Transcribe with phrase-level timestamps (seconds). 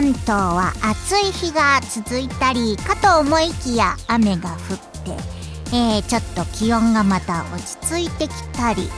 [0.00, 5.10] 関東は暑い日が続いたりかと思いきや雨が降って、
[5.76, 8.88] えー、ちょっと気温がまた落ち着いてきたり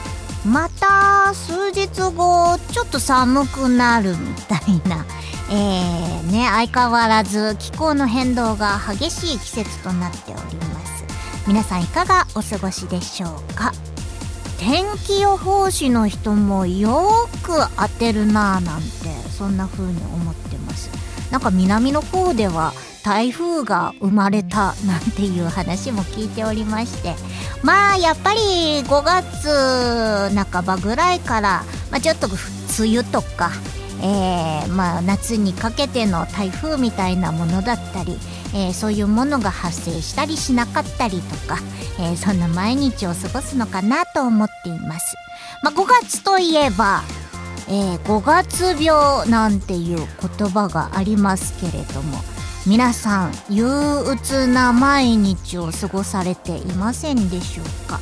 [0.45, 5.05] また数日後ちょっと寒くなるみたいな、
[5.51, 11.03] えー、ね相変わらず気候の変動が激しい季節となっております。
[11.45, 13.73] 皆さんいかがお過ごしでしょうか？
[14.57, 18.87] 天気予報士の人もよく当てるなぁなんて
[19.37, 20.52] そんな風に思って
[21.33, 22.73] なんか南の方では
[23.03, 27.15] 台風が生まれたなんていう話も聞いておりまして
[27.63, 33.49] まあやっぱり5月半ばぐらいから、まあ、ちょっと梅雨とか、
[33.99, 38.19] えー、まあ、夏にかけての台風みたいなものだったり、
[38.53, 41.57] えー、そういうものが発生したりしなかったりとか、
[41.99, 45.15] えー、そんな毎日を過ごすのかなと思っています。
[45.63, 47.01] まあ、5月といえば
[47.67, 49.97] えー、5月病なんていう
[50.37, 52.17] 言葉がありますけれども
[52.65, 53.65] 皆さん憂
[54.05, 57.99] 鬱な毎日を過ごされていませんでしょうか？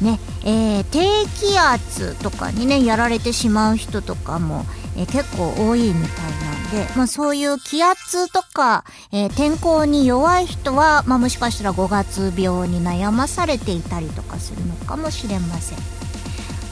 [0.00, 1.00] ねえー、低
[1.38, 4.64] 気圧とかにねやられてしまう人とかも、
[4.96, 15.78] えー、結構多いみたいなんで、まあ、そういう気圧とか、えー、天候に弱い人は、まあ、もしかしたら5月病に悩まされていたりとかするのかもしれません。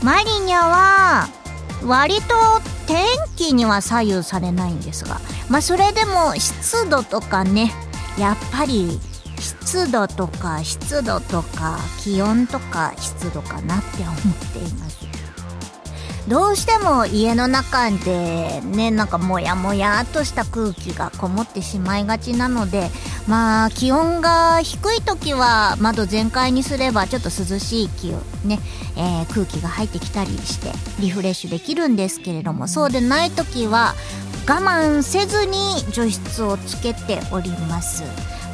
[0.03, 1.29] マリニャは
[1.85, 2.35] 割と
[2.87, 7.73] 天気には左右されないんですがまあそれでも湿度とかね
[8.19, 9.01] やっぱり
[9.39, 14.17] 湿度とか湿度とか気温とか湿度かなって思っ
[14.53, 15.01] ています。
[16.29, 22.91] どうしても家の中でねなんかモヤモヤとした空気がこもってしまいがちなので
[23.29, 28.59] まあ気温が低い時は窓全開にすればちょっと涼しい気をね、
[28.97, 33.95] えー、空気が入ってきたりしてリフレッシュできるんですけれどもそうでない時は
[34.49, 35.57] 我慢せずに
[35.93, 38.03] 除湿をつけております。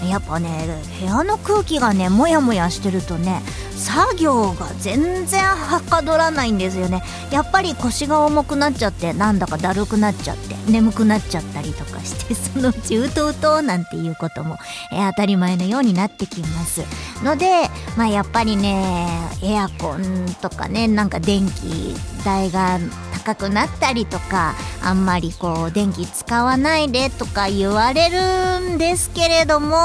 [0.04, 0.66] やっぱね
[1.00, 3.40] 部屋の空気がねモヤモヤしてるとね
[3.76, 7.02] 作業が全然はかどらないんですよね。
[7.30, 14.58] やっぱり腰が重くなっちゃってなんだかだるくなっちゃって眠くなっちゃったりとかして そのうちうとうとなんていうことも、
[14.92, 16.82] えー、当たり前のようになってきます。
[17.22, 19.06] のでまあやっぱりね
[19.42, 22.78] エアコンとかねなんか電気代が
[23.24, 29.76] 高くなったりとかあんまりこう電気使わないでとか言われるんですけれども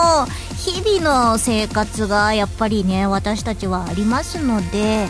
[0.57, 5.07] 日々の生活がやっぱりね私たちはありますので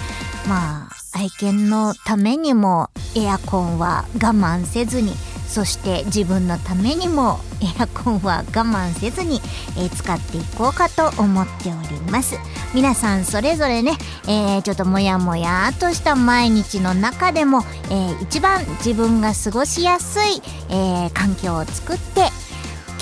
[0.48, 5.14] まあ愛犬のためにもエアコンは我慢せずに
[5.52, 9.42] そして自分のためにもエアコンは我慢せずに、
[9.78, 12.38] えー、使っていこうかと思っております。
[12.74, 13.98] 皆さんそれぞれね、
[14.30, 22.30] えー、ちょっともやもやとした毎日の中でも、えー、一番自分が過ごしやすい、え環境を作って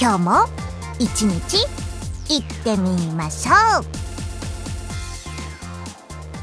[0.02, 0.69] 今日も
[1.00, 1.58] 一日
[2.28, 3.86] いってみましょう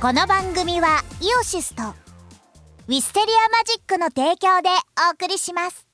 [0.00, 4.70] この番組はイオシスとウィステリアマジックの提供で
[5.08, 5.86] お送りします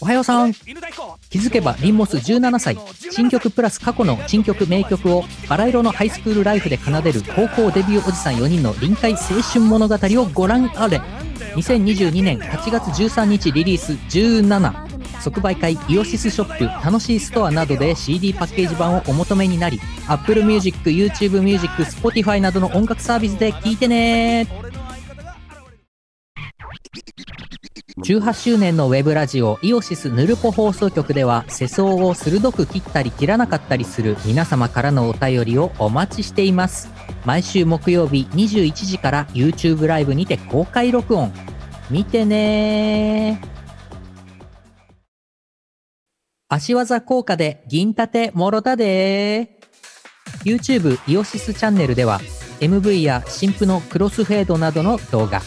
[0.00, 0.54] おはようさん。
[0.54, 2.78] 気づけばリンモス17歳。
[3.10, 11.02] 新曲プラス過去の新曲名曲をバラ色のハイスクールライフで奏でる高校デビューおじさん4人の臨海青春物語をご覧あれ。
[11.54, 14.89] 2022年8月13日リリース17。
[15.22, 24.46] 即売会イオシスショップ楽しいストアなどで CD パッケージ版をお求めになり Apple Music、YouTube Music、Spotify などの音楽サービスで聴いてね。
[27.98, 36.88] 18周年のウェブラジオイオシスヌルポ放送局では世相を鋭く切ったり切らなかったりする皆様からのお便りをお待ちしています。
[37.26, 41.32] 毎週木曜日21時から YouTube ライブにて公開録音。
[41.90, 43.49] 見てね
[46.52, 49.56] 足技効果で銀盾もろたで。
[50.44, 52.20] YouTube イオシスチャンネルでは
[52.60, 55.42] MV や新婦のクロスフェードなどの動画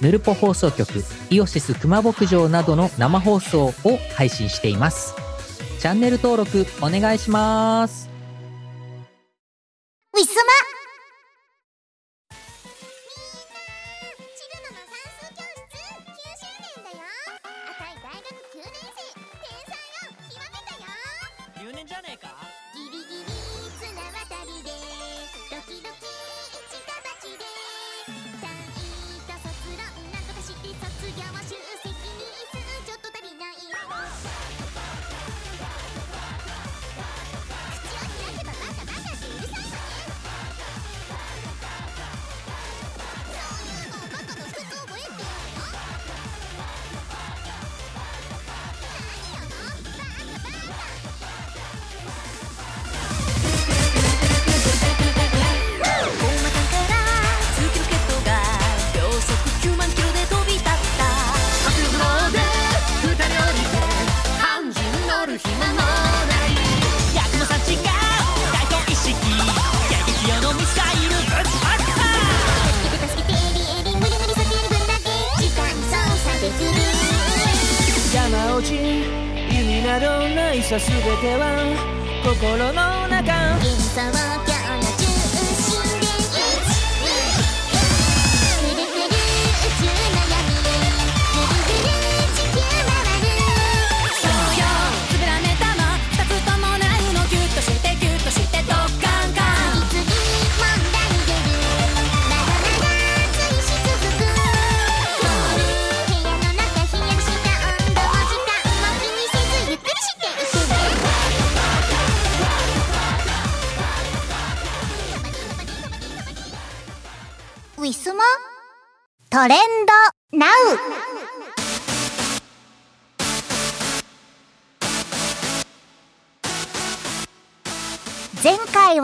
[0.00, 0.88] ヌルポ放送局
[1.30, 3.72] イオシス熊牧場などの生放送を
[4.16, 5.14] 配信しています。
[5.80, 8.08] チャンネル登録お願いします。
[10.14, 10.67] ウィスマ
[80.58, 81.54] どないさ全ては
[82.24, 84.67] 心の中。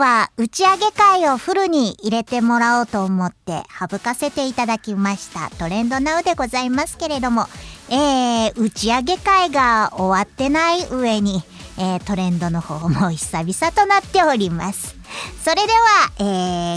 [0.05, 5.49] は打ち上げ会をフルに入れてもらおうと思って省かせていただきました。
[5.57, 7.47] トレンドナウでございますけれども、
[7.89, 11.41] えー、打ち上げ会が終わってない上に、
[11.79, 14.95] えー、トレンドの方も久々となっております。
[15.43, 16.23] それでは、え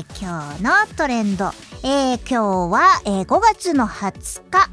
[0.01, 1.51] ー、今日のトレンド、
[1.83, 4.71] えー、今日は、えー、5月の20日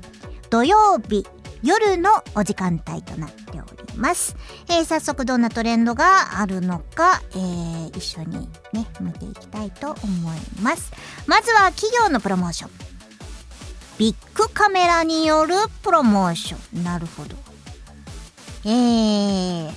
[0.50, 1.28] 土曜日。
[1.65, 4.35] 夜のお時間帯となっております。
[4.69, 10.91] えー早速どんなトレンドがあるのか、えー一緒にね、見ていきたいと思います。
[11.25, 12.71] まずは企業のプロモーション。
[13.97, 16.83] ビッグカメラによるプロモーション。
[16.83, 17.35] なるほど。
[18.65, 19.71] えー、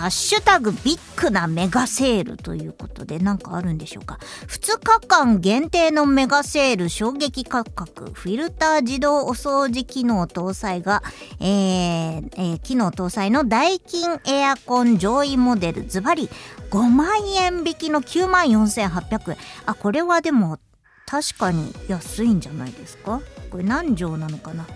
[0.00, 4.18] ハッシュタグビッグなメガセールということで何かあるんでしょうか。
[4.48, 11.02] 2日間限定のメガセール衝撃価格フィルター自動お掃除機能搭載が、
[11.38, 15.84] えーえー機能搭載のダイキンエアコン上位モデル。
[15.84, 16.30] ズバリ
[16.70, 19.36] 5万円引きの9万4800円。
[19.66, 20.58] あこれはでも
[21.06, 23.20] 確かに安いんじゃないですか？
[23.50, 24.66] これ何畳なのかな？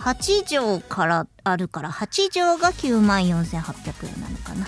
[0.00, 4.66] 8畳からあるから8畳が9万4800円なのかな、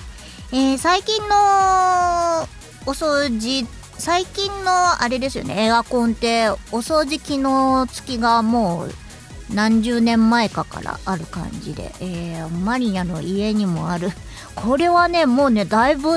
[0.52, 2.46] えー最近の
[2.84, 3.66] お掃除
[3.98, 5.66] 最近のあれですよね。
[5.66, 8.90] エアコンってお掃除機能付きがもう
[9.54, 14.08] 何十年前かからある感じで、えーマリアの家にもある。
[14.56, 16.10] これはねもうねだいぶ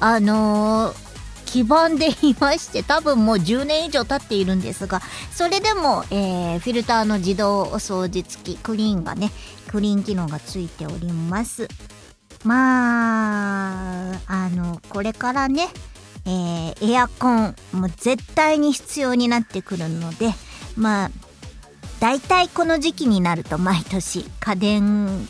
[0.00, 1.05] あのー
[1.46, 5.00] 基盤でいまして多分もう10年以上経っているんですが
[5.32, 9.30] それでも、えーフィルターの自動お掃除付きクリーンがね
[9.68, 11.68] クリーン機能がついております。
[12.44, 15.68] まああのこれからね、
[16.26, 20.32] えーエアコンも絶対に必要になってくるので
[20.76, 21.10] まあ
[22.00, 25.28] 大体この時期になると毎年家電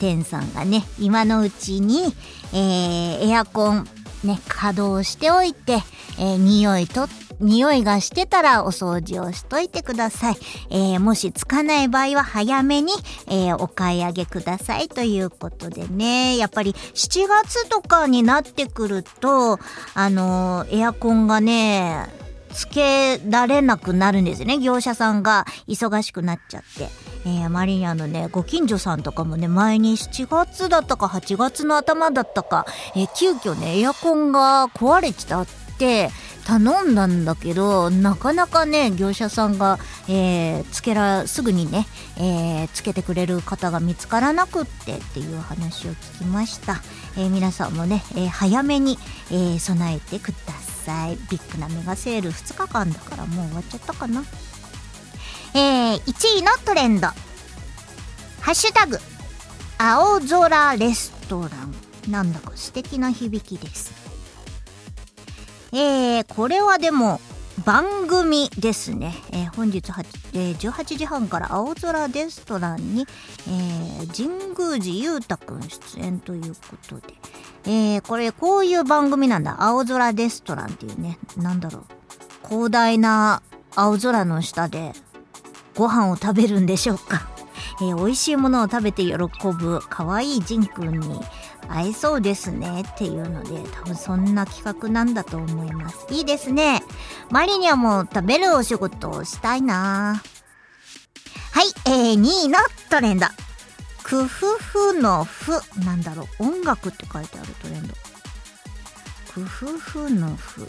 [0.00, 2.14] 店さんがね今のうちに、
[2.52, 3.86] えーエアコン
[4.24, 5.82] ね稼働しておいて、
[6.18, 7.08] えー匂いと
[7.40, 10.36] 匂いがしてたらお掃除をしといてください、
[10.70, 12.92] えーもしつかない場合は早めに、
[13.28, 16.36] えーお買い上げくださいということでね。
[16.36, 19.58] やっぱり7月とかになってくると
[19.94, 22.06] あのエアコンがね
[22.52, 24.58] つけられなくなるんですよね。
[24.58, 26.88] 業者さんが忙しくなっちゃって、
[27.28, 32.64] えーマリアのねご近所さんとかもね前に7月だったか8月の頭だったか、
[32.96, 35.46] えー急遽ねエアコンが壊れちゃっ
[35.78, 36.10] て
[36.46, 46.80] 頼んだんだけどなかなかね業者さんが、えーつけらすぐにね、えーつけてくれる方が見つからなくってっていう話を聞きました、
[47.16, 48.98] えー皆さんもね、えー早めに、
[49.30, 51.16] えー備えてください。
[51.30, 54.24] ビッグなメガセール2日間だからもう終わっちゃったかな。
[55.54, 57.06] えー1位のトレンド。
[57.06, 58.98] ハッシュタグ
[59.78, 61.74] 青空レストラン。
[62.10, 63.92] なんだか素敵な響きです。
[65.72, 67.20] えー、これはでも
[67.66, 70.02] 番組ですね、えー本日は、
[70.32, 73.06] えー18時半から青空レストランに、
[73.46, 77.14] えー神宮寺裕太くん出演ということで、
[77.66, 79.56] えーこれこういう番組なんだ。
[79.62, 81.18] 青空レストランっていうね。
[81.36, 81.84] なんだろう。
[82.48, 83.42] 広大な
[83.76, 84.92] 青空の下で
[85.78, 87.28] ご飯を食べるんでしょうか、
[87.80, 91.20] えー美味しいものを食べて喜ぶ可愛いジンくんに
[91.68, 92.82] 会えそうですね。
[92.82, 96.06] っていうので多分そんな企画なんだと思います。
[96.10, 96.82] いいですね。
[97.30, 100.20] マリニャも食べるお仕事をしたいな。
[101.52, 102.58] はい、えー、2位の
[102.90, 103.26] トレンド。
[104.02, 105.60] クフフのフ。
[105.84, 106.44] なんだろう？
[106.44, 107.94] 音楽って書いてあるトレンド。
[109.32, 110.66] クフフのフ。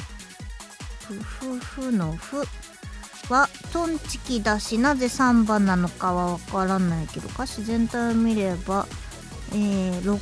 [1.08, 2.46] クフフのフ。
[3.30, 8.88] はトンチキだしなぜ3番なのかはわからないけど歌詞全体を見れば
[9.52, 10.20] えー、六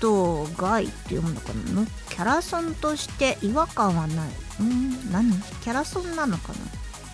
[0.00, 1.82] 道外っていうものかな？
[1.82, 4.30] のキャラソンとして違和感はない。
[4.60, 5.30] うん何？
[5.62, 6.58] キャラソンなのかな？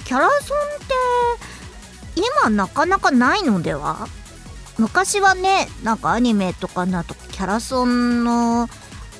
[0.04, 0.78] キャラソンっ
[2.14, 4.06] て今なかなかないのでは？
[4.78, 8.68] 昔はねなんかアニメとかのあとキャラソンの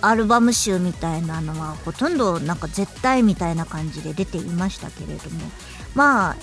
[0.08, 5.50] アルバム集みたいなのはほとんどなんか絶対みたいな感じで出ていましたけれども
[5.94, 6.36] まあ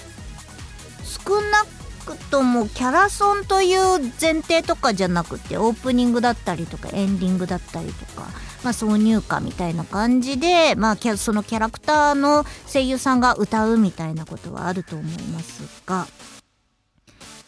[1.04, 1.64] 少な
[2.06, 8.28] くともキャラソンという前提とかじゃなくてオープニングだったりとかエンディングだったりとか、
[8.64, 16.08] まあ、挿入歌みたいな感じで、まあ、そのキャラクターの声優さんが歌うみたいなことはあると思いますが。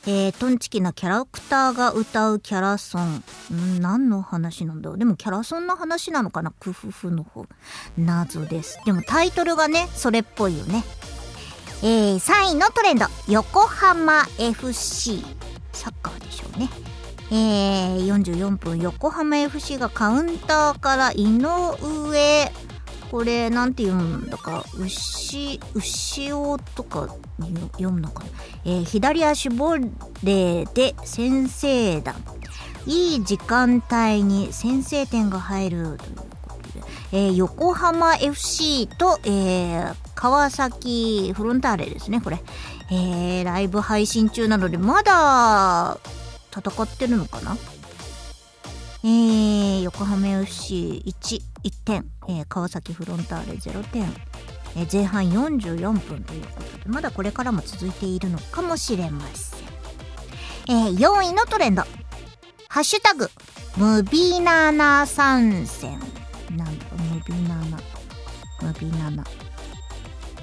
[0.07, 3.23] えー、トンチキなキャラクターが歌うキャラソン。
[3.53, 6.51] ん何の話なんだろうでもキャラソンの話なのかな？
[6.59, 7.45] クフフの方。
[7.97, 8.79] 謎です。
[8.85, 10.83] でもタイトルがね、それっぽいよね。
[11.81, 13.07] えー、3位のトレンド。
[13.27, 15.23] 横浜 FC。
[15.73, 16.69] サッカーでしょうね。
[17.31, 22.51] えー、44分、横浜 FC がカウンターから井上
[23.11, 27.07] これなんて読むんだか牛牛尾とか
[27.73, 28.29] 読むのかな、
[28.65, 32.15] えー、左足ボレーで先制弾
[32.87, 42.39] いい時間帯に先制点が入るということで、えー、横浜 FC と、えー、川崎フロンターレですねこれ、
[42.91, 45.97] えー、ライブ配信中なのでまだ
[46.55, 47.57] 戦ってるのかな？
[49.03, 54.03] えー、横浜 FC1、1点、えー、川崎フロンターレ0点、
[54.77, 59.59] えー、前半44分ということで、まだこれからも続いているのかもしれません。
[60.67, 61.83] えー、4位のトレンド。
[62.69, 63.29] ハッシュタグ、
[63.77, 65.99] ムビナナ参戦。
[66.55, 67.77] なんだ、ムビナナ。
[68.61, 69.23] ムビナナ。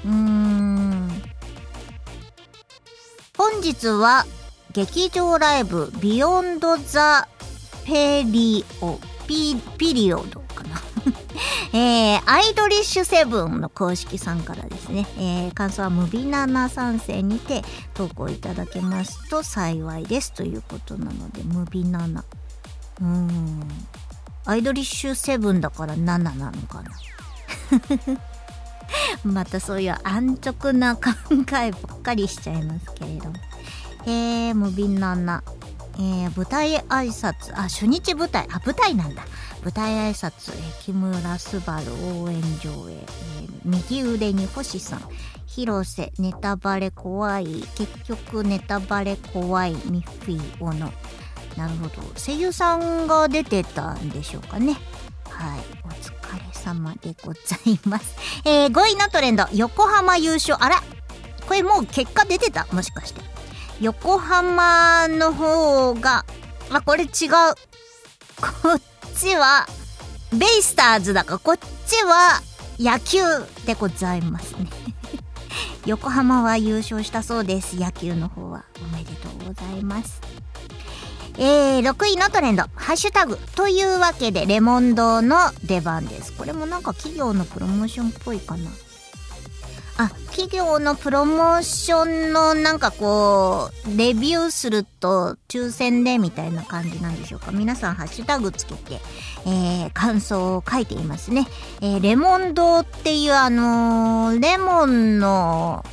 [0.05, 1.23] うーん。
[3.37, 4.27] 本日は、
[4.73, 7.29] 劇場ライブ、ビヨンド・ザ・
[7.85, 10.81] ペリオ、ピ、ピリオドかな。
[11.75, 17.63] えー、アイドリッシュセブンの公式さんからですね、えー、感想はムビナナ参戦にて
[17.95, 22.25] 投稿いただけますと幸いですということなので、ムビナナ。
[23.01, 23.63] うん。
[24.45, 26.19] アイドリッシュセブンだから7な
[26.51, 26.91] のかな。
[29.25, 31.03] またそういう安直な考
[31.61, 33.35] えばっかりしちゃいますけれども。
[34.05, 35.43] えー、ムビナナ。
[35.95, 39.25] えー、舞台挨拶あ初日舞台あ舞台なんだ。
[39.63, 41.61] 舞台挨拶、えー、木村昴
[42.21, 45.09] 応援上映、えー、右腕に星さん
[45.47, 50.93] 広瀬ネタバレ怖い結局ネタバレ怖いミッフィーオノ。
[51.57, 52.03] なるほど。
[52.17, 54.77] 声優さんが出てたんでしょうかね。
[55.29, 55.61] はい。
[55.85, 60.57] お疲れ様でございます、えー、5位のトレンド横浜優勝。
[60.59, 60.83] あら。
[61.47, 62.67] これもう結果出てた？
[62.73, 63.21] もしかして。
[63.83, 66.25] 横浜の方が、
[66.71, 67.11] あ、これ違う。
[68.41, 68.81] こっ
[69.19, 69.67] ちは、
[70.31, 72.41] ベイスターズだから、こっちは
[72.79, 73.19] 野球
[73.67, 74.69] でございますね。
[75.85, 77.75] 横浜は優勝したそうです。
[77.75, 78.63] 野球の方は。
[78.81, 80.21] おめでとうございます。
[81.37, 83.37] えー、6位のトレンド、ハッシュタグ。
[83.57, 86.33] というわけで、レモン堂の出番です。
[86.35, 88.71] これもなんか企業のプロモーションっぽいかな。
[89.99, 97.53] あ企業のプロモーションのなんかこうレビューすると抽選でみたいな感じなんでしょうか。
[97.53, 99.01] 皆さんハッシュタグつけて、
[99.47, 101.47] えー、感想を書いていますね、
[101.83, 105.85] えー、レモン堂っていうあのー、レモンの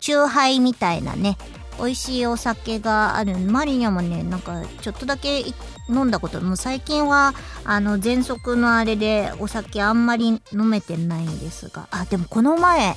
[0.00, 1.36] チューハイみたいなね
[1.78, 3.36] 美味しいお酒がある。
[3.38, 5.42] マリニャもねなんかちょっとだけ
[5.88, 11.88] 飲んだこともう最近はあの喘息のあれでお酒あんまり飲めてないんですが。
[11.90, 12.94] あでもこの前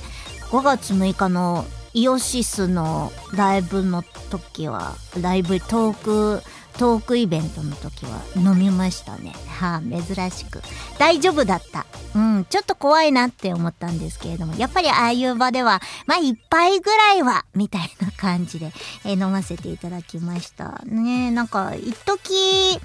[0.50, 5.94] 5月6日のイオシスのライブの時はライブトー
[6.40, 6.42] ク
[6.78, 9.32] トークイベントの時は飲みましたね。
[9.48, 10.60] はあ、珍しく。
[10.98, 11.86] 大丈夫だった。
[12.14, 18.72] うん、ちょっと怖いなって思ったんですけれども、やっぱりああいう場では、まあ一杯ぐらいは、みたいな感じで、
[19.06, 20.82] え、飲ませていただきました。
[20.84, 22.78] ねなんか、一時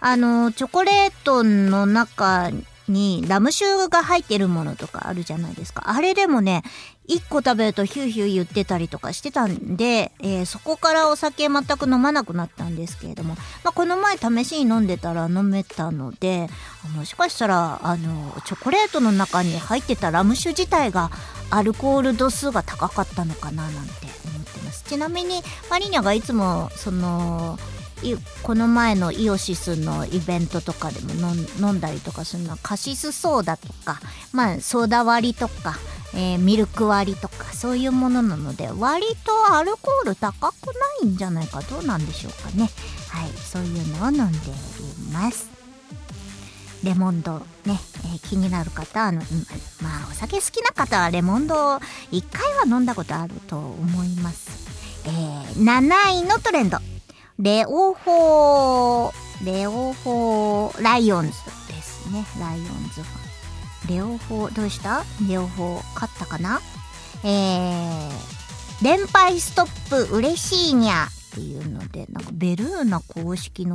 [0.00, 2.50] あの、チョコレートの中
[2.90, 5.84] にラム酒が入ってるものとかあるじゃないですか。
[5.86, 6.62] あれでもね、
[7.08, 16.48] 1個食べるとヒューヒュー言ってたりとかしてたんで、えー、そこからお酒全く飲まなくなったんですけれども、まあ、この前試しに飲んでたら飲めたので、
[16.96, 21.10] もしかしたら、あの、チョコレートの中に入ってたラム酒自体が
[21.50, 23.90] アルコール度数が高かったのかななんて
[24.26, 24.84] 思ってます。
[24.84, 27.58] ちなみに、マリニャがいつも、その、
[28.42, 34.00] この前のイオシスのイベントとかでも飲んだりとかするのはカシスソーダとか、
[34.32, 35.76] まあ、ソーダ割りとか、
[36.14, 42.70] えー、ミルク割りとかそういうものなので割とアルコール高くないんじゃないかどうなんでしょうかね。
[43.08, 45.50] はいそういうのを飲んでおります。
[46.82, 49.22] レモンドね、えー、気になる方はまあ
[50.10, 51.54] お酒好きな方はレモンド
[52.10, 54.70] 1回は飲んだことあると思います、
[55.06, 56.78] えー、7位のトレンド。
[57.42, 61.30] レオフォー、レオフォー、ライオンズ
[61.68, 62.26] ですね。
[62.38, 63.96] ライオンズファン。
[63.96, 65.04] レオフォー、どうした？
[65.26, 66.60] レオフォー、勝ったかな？
[67.24, 73.74] えー、連敗ストップ嬉しいにゃっていうので、なんかベルーナ公式の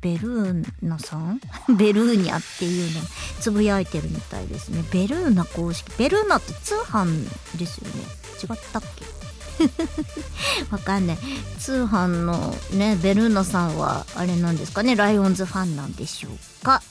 [0.00, 1.38] ベルーナさん？
[1.76, 3.00] ベルーニャっていうの
[3.40, 4.82] つぶやいてるみたいですね。
[4.90, 5.86] ベルーナ公式。
[5.98, 7.28] ベルーナって通販
[7.58, 7.94] ですよね。
[8.42, 9.04] 違ったっけ？
[10.70, 11.18] わかんない。
[11.58, 16.82] 通販のね、ベルーナさんはあれなんですかね、ライオンズファンなんでしょうか？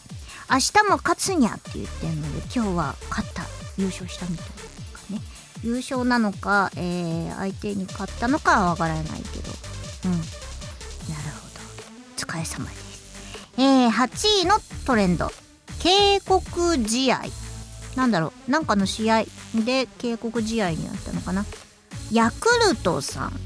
[0.50, 3.44] 明日も勝つにゃって言ってるので、今日は勝った、
[3.78, 5.22] 優勝したみたいですかね。
[5.64, 9.52] 優勝なのか、えー、相手に勝ったのかはわからないけど。
[10.06, 10.12] うん。
[10.12, 10.24] なる
[11.40, 11.62] ほど。
[12.18, 12.82] お疲れ様です。
[13.58, 15.32] えー、8位のトレンド。
[15.80, 17.22] 警告試合。
[17.96, 21.46] なんだろう、なんかの試合で警告試合になったのかな？
[22.12, 23.40] ヤクルトさん。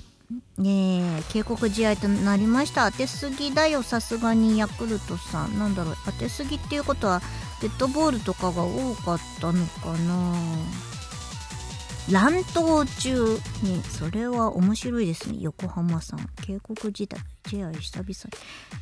[0.57, 2.91] ねえ、警告試合となりました。
[2.91, 5.59] 当てすぎだよ、さすがにヤクルトさん。
[5.59, 7.21] なんだろう、当てすぎっていうことは、
[7.61, 10.35] デッドボールとかが多かったのかな
[12.09, 16.27] 乱闘中に、それは面白いですね、横浜さん。
[16.41, 18.07] 警告時代、試合久々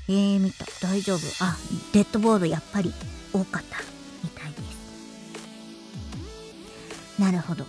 [0.07, 0.15] に。
[0.35, 0.65] えー、見た。
[0.81, 1.19] 大丈夫。
[1.41, 1.57] あ、
[1.91, 2.93] デッドボールやっぱり
[3.33, 3.79] 多かった
[4.23, 4.57] みたいで
[7.17, 7.21] す。
[7.21, 7.65] なるほど。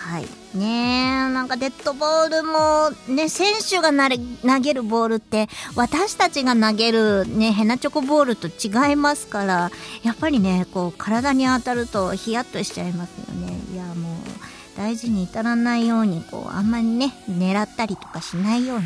[0.00, 0.26] はい。
[0.56, 9.70] ね、なんかデッドボールも、ね、選手がなれ投げるボールって、私たちが投げるね、ヘナチョコボールと違いますから、
[10.02, 13.60] やっぱりね、こう、体に当たるとヒヤッとしちゃいますよね。
[13.74, 18.84] いや、もう、大事に至らないように、こう、あんまりね、狙ったりとかしないように。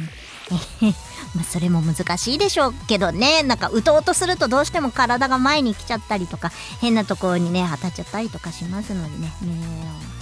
[1.34, 6.50] まあ、それも難しいでしょうけどね、なんか打とうとするとどうしても体が前に来ちゃったりとか、
[6.80, 10.13] 変なところにね、当たっちゃったりとかしますのでね、ね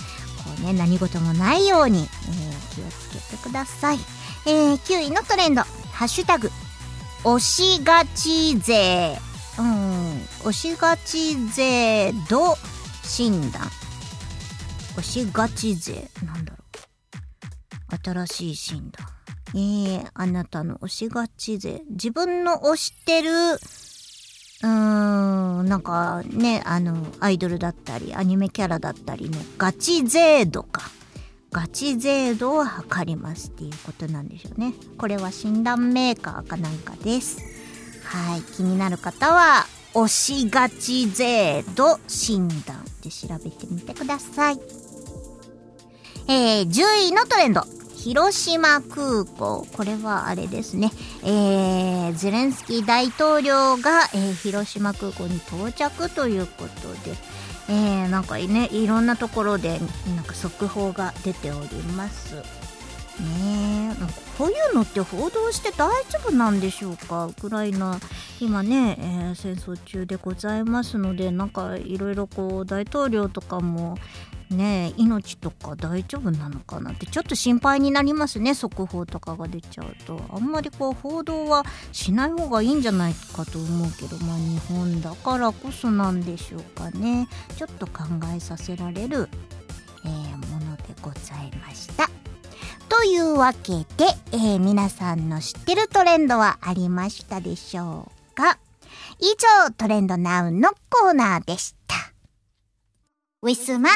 [0.59, 3.99] うね、何事もないように、えー気をつけてください。
[4.47, 5.63] えー、9位のトレンド、
[5.93, 6.51] ハッシュタグ、
[7.25, 9.19] 押しがち勢。
[9.59, 12.57] うん、押しがち勢度
[13.03, 13.63] 診断。
[14.93, 16.65] 押しがち勢、なんだろ
[17.93, 18.27] う。
[18.27, 19.07] 新しい診断。
[19.55, 21.83] えー、あなたの押しがち勢。
[21.91, 23.31] 自分の推してる、
[24.63, 30.83] うーん、なんかね、あの、アイドルだったり、アニメキャラだったりのガチ勢度か。
[31.51, 34.73] ガチ勢度を測りますっていうことなんでしょうね。
[34.97, 37.43] これは診断メーカーかなんかです。
[38.05, 38.43] はい。
[38.43, 44.59] 気になる方は、押しがち勢度診断で調べてみてください。
[46.29, 47.82] えー、10位のトレンド。
[48.03, 49.65] 広島空港。
[49.73, 50.91] これはあれですね。
[51.23, 57.17] えー、ゼレンスキー大統領が、えー広島空港に到着ということで、
[57.69, 59.79] えー、なんかね、いろんなところで、
[60.17, 62.35] なんか速報が出ております。
[62.35, 62.43] ね
[63.21, 67.27] え、なんかこういうのって報道して大丈夫なんでしょうか？
[67.27, 68.01] ウクライナ、
[68.41, 73.97] 今ね、えー戦争中でございますので、なんかいろいろこう、大統領とかも、
[74.53, 80.21] ね命とか大丈夫なのかなってちょっと心配になりますね速報とかが出ちゃうと。
[80.31, 87.29] あんまりこう報道はしない方がいいんじゃないかと思うけどまあ日本だからこそなんでしょうかね。
[87.57, 89.29] ちょっと考えさせられる、
[90.05, 92.09] えーものでございました。
[92.89, 98.59] というわけで、えー皆さんの知ってるトレンドはありましたでしょうか？
[99.19, 99.27] 以
[99.67, 101.95] 上トレンドナウンのコーナーでした。
[103.43, 103.91] ウィスマ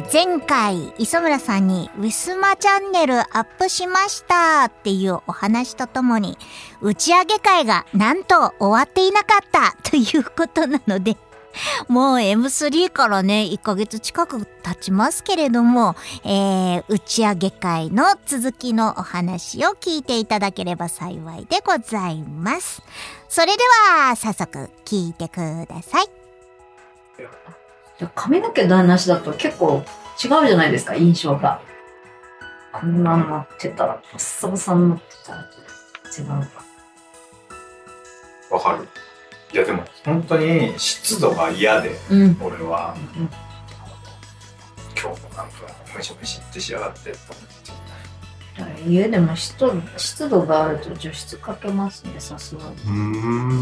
[0.00, 6.38] ー、前回磯村さんにウィスマチャンネルアップしましたっていうお話とともに
[6.80, 11.16] 打ち上げ会がなんと終わっていなかったということなので
[11.88, 22.82] もう M3 からね、1ヶ月近く経ちますけれども、えー、打ち上げ会の続きのお話を聞いていただければ幸いでございます。
[23.28, 27.55] それでは、早速聞いてください。
[28.14, 29.82] 髪の毛の話だと結構
[30.22, 31.60] 違うじゃないですか、印象が。
[32.72, 35.38] こんなんなってたら、ボッサボサになってたら
[36.18, 36.46] 違うわ。
[38.50, 38.88] わかる
[39.52, 42.36] いやでも本当に湿度が嫌でうん。
[42.40, 43.30] 俺はうん
[44.98, 45.52] 今日もなんか
[45.96, 47.18] ムシムシってしやがってと
[48.60, 52.76] 思って家でも湿度湿度があると除湿かけますね、さすがに。
[52.86, 52.90] う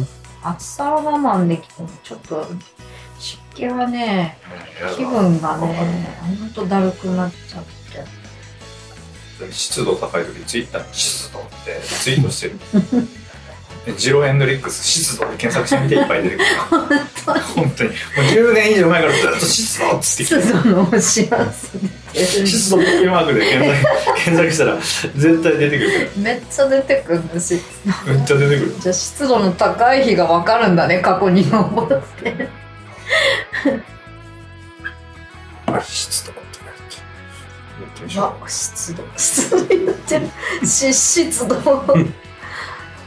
[0.02, 0.06] ん
[0.42, 2.46] 暑さは我慢できても、ちょっと
[3.54, 4.36] 湿気はね、
[4.96, 9.52] 気分がね、ほんとだるくなっちゃって。
[9.52, 12.58] 湿度高い時ツイッターに湿度ってツイートしてる。
[13.98, 16.46] ジロー・エンドリックス湿度で検索してみていっぱい出てくる。
[17.54, 17.90] 本当に。
[17.90, 27.54] もう10年以上前からずっと湿度っつってきて湿度のお知らせ湿度ってマークで検索検索したら絶対出てくるかめっちゃ出てくるんです
[28.06, 28.74] らめっちゃ出てくる。
[28.80, 32.63] じゃあ湿度の高い日が分かるんだね過去に登って
[35.66, 36.66] あ湿度って書い
[38.06, 38.38] てある。
[38.38, 39.02] うわ湿度。
[39.16, 40.28] 湿度言ってる
[40.66, 41.60] し湿度。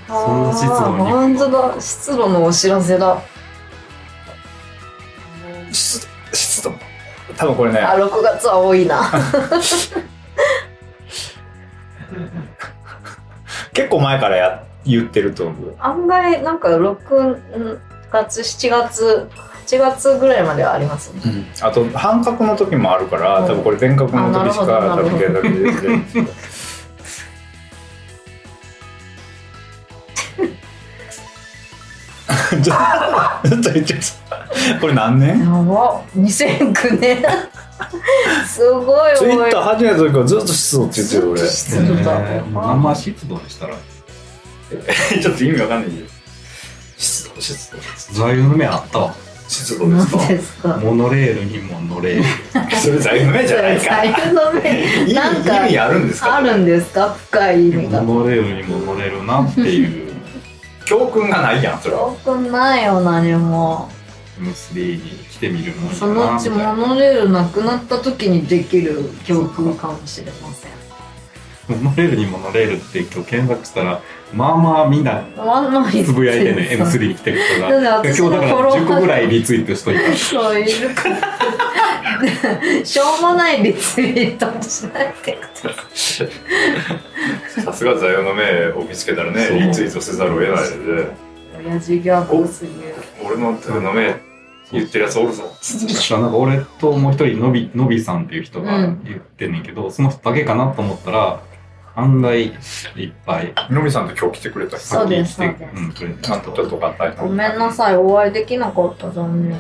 [0.08, 1.04] そんな湿度に。
[1.12, 1.82] 本当だ。
[1.82, 3.22] 湿度のお知らせだ。
[5.72, 6.72] 湿度湿度。
[7.36, 7.80] 多分これね。
[7.80, 9.12] あ6月は多いな。
[13.74, 15.76] 結構前からや言ってると思う。
[15.80, 17.80] 案外なんか6
[18.12, 19.30] 月7月
[19.68, 21.22] 8月ぐらいまではありますね。
[21.62, 26.26] あと半角の時もあるから多分これ全角の時しか多分検索できないんですよ
[32.64, 32.74] ちょ
[33.50, 33.94] ちょっと言って
[34.80, 35.40] これ何年？
[35.40, 37.24] やば2009年。
[38.48, 41.42] すごいツイッター始めた時からずっと湿度って言ってる俺。
[41.48, 42.12] 湿度だ。
[42.22, 43.76] えーもう生湿度にしたら。
[45.22, 46.08] ちょっと意味わかんないけど
[46.98, 47.78] 湿度湿度
[48.26, 49.16] 座右の銘あったわ
[49.48, 50.18] 湿度ですか？
[50.18, 50.68] 何ですか。
[50.78, 52.24] モノレールにも乗れる。
[52.82, 53.84] それ座右の銘じゃないか。
[53.84, 56.36] 財布の目意味なんか意味あるんですか？
[56.38, 57.16] あるんですか？
[57.30, 58.02] 深い意味が。
[58.02, 60.08] モノレールにも乗れるなっていう。
[60.86, 62.02] 教訓がないやんそれは。
[62.04, 63.90] よくないよ何も。
[64.40, 70.72] M3 に来てみるもんそのうちモノレールなくなった時にできる教訓かもしれません。
[71.84, 74.00] モノレールにも乗れるって今日検索したら
[74.34, 75.24] まあまあみんな
[76.06, 77.70] つぶやいてね M3 に来てる人が。
[78.04, 80.14] 今日だからフォロワー10個ぐらいリツイートしといた。
[80.16, 80.90] そういる。
[80.94, 81.04] か
[82.84, 86.30] しょうもないリツイートしないでください
[87.62, 89.60] さすが座右の銘を見つけたらねそう。
[89.60, 91.28] リツイートせざるを得ないで。
[91.70, 92.96] 親父ギャグすぎる。
[93.24, 94.16] 俺の座右の銘
[94.72, 95.44] 言ってるやつおるぞ。
[95.44, 101.40] なんか俺ともう一人のびのびさんっていう人がうん言ってんねんけど、その人だけかなと思ったら
[101.98, 102.54] 案外いっ
[103.26, 103.54] ぱい。
[103.72, 104.78] のびさんって今日来てくれた。
[104.78, 105.64] 人そうですそうです。
[105.76, 109.60] うんくれてちょっと合体ごめんなさいお会いできなかった残念。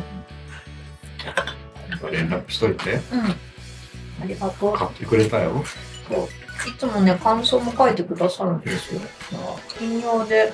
[2.11, 2.93] 連絡しといて。
[2.93, 3.01] うん。
[4.21, 4.77] ありがとう。
[4.77, 5.63] 買ってくれたよ。
[6.67, 9.01] いつもね感想も書いてくださるんですよ。
[9.79, 10.53] 金曜で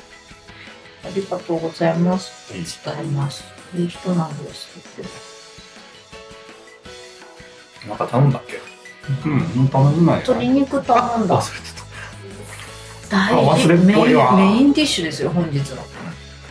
[1.06, 2.54] ありがとうございます。
[2.54, 2.62] って
[2.94, 3.44] 伝えます。
[3.76, 5.04] いい人なんですっ
[7.84, 7.90] て。
[7.90, 8.73] なんか頼んだっけ？
[9.26, 9.32] うん。
[9.34, 10.00] もう頼ん。
[10.00, 11.42] でないよ鶏肉頼んだ。
[11.42, 11.84] 忘れてた。
[13.10, 15.78] 大あ忘れっぽいわメインメインディッシュですよ本日の。
[15.78, 15.86] こ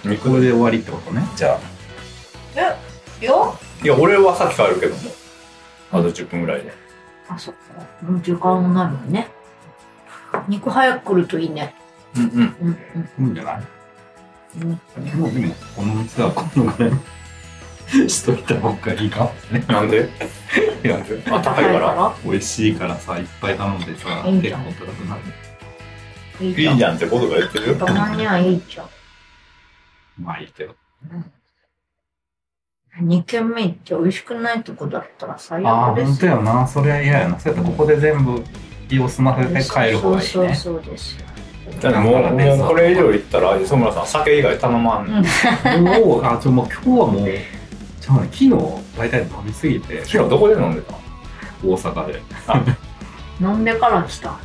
[0.04, 1.22] れで終わりってことね。
[1.36, 1.58] じゃ
[2.56, 3.24] あ。
[3.24, 3.56] よ？
[3.82, 5.00] いや俺はさっき帰るけども。
[5.92, 6.72] あと10分ぐらいで。
[7.28, 7.60] あそっか。
[8.04, 9.30] もう時間もなるよね。
[10.48, 11.74] 肉早く来るといいね。
[12.16, 12.76] うんうん。
[13.18, 13.62] うんいいんじゃない？
[14.62, 14.80] うん。
[14.98, 16.92] うんもうでもこの店はこのぐらい
[18.08, 19.64] しといた方がいいかもね。
[19.68, 20.08] なんで？
[20.84, 20.98] いや
[21.30, 22.14] あ高いから。
[22.24, 24.64] 美味しいからさいっぱい頼んでさいいじゃん。
[24.64, 25.16] 結構高くな
[26.40, 26.96] るいいじゃん。
[26.96, 27.74] ってことが言ってるよ。
[27.76, 28.86] たまにはいいじゃん。
[30.18, 30.74] まあいいけど。
[33.00, 36.66] 2軒目行って美味しくないとこだったら最ああ悪です本当やな。
[36.66, 37.38] それは嫌やな。
[37.38, 38.42] そうやったらここで全部
[38.90, 40.28] 胃を済ませて帰る方がいいね。
[40.28, 41.26] そうそうそうですよ
[41.80, 45.84] だってもうもうこれ以上言ったら磯村さん酒以外頼まん、うん。
[45.84, 47.28] もうあちょもう今日はもう
[48.02, 48.50] じゃあね昨日
[48.98, 50.94] 大体飲みすぎて昨日どこで飲んでた？
[51.64, 52.20] 大阪で。
[53.40, 54.38] 飲んでから来た。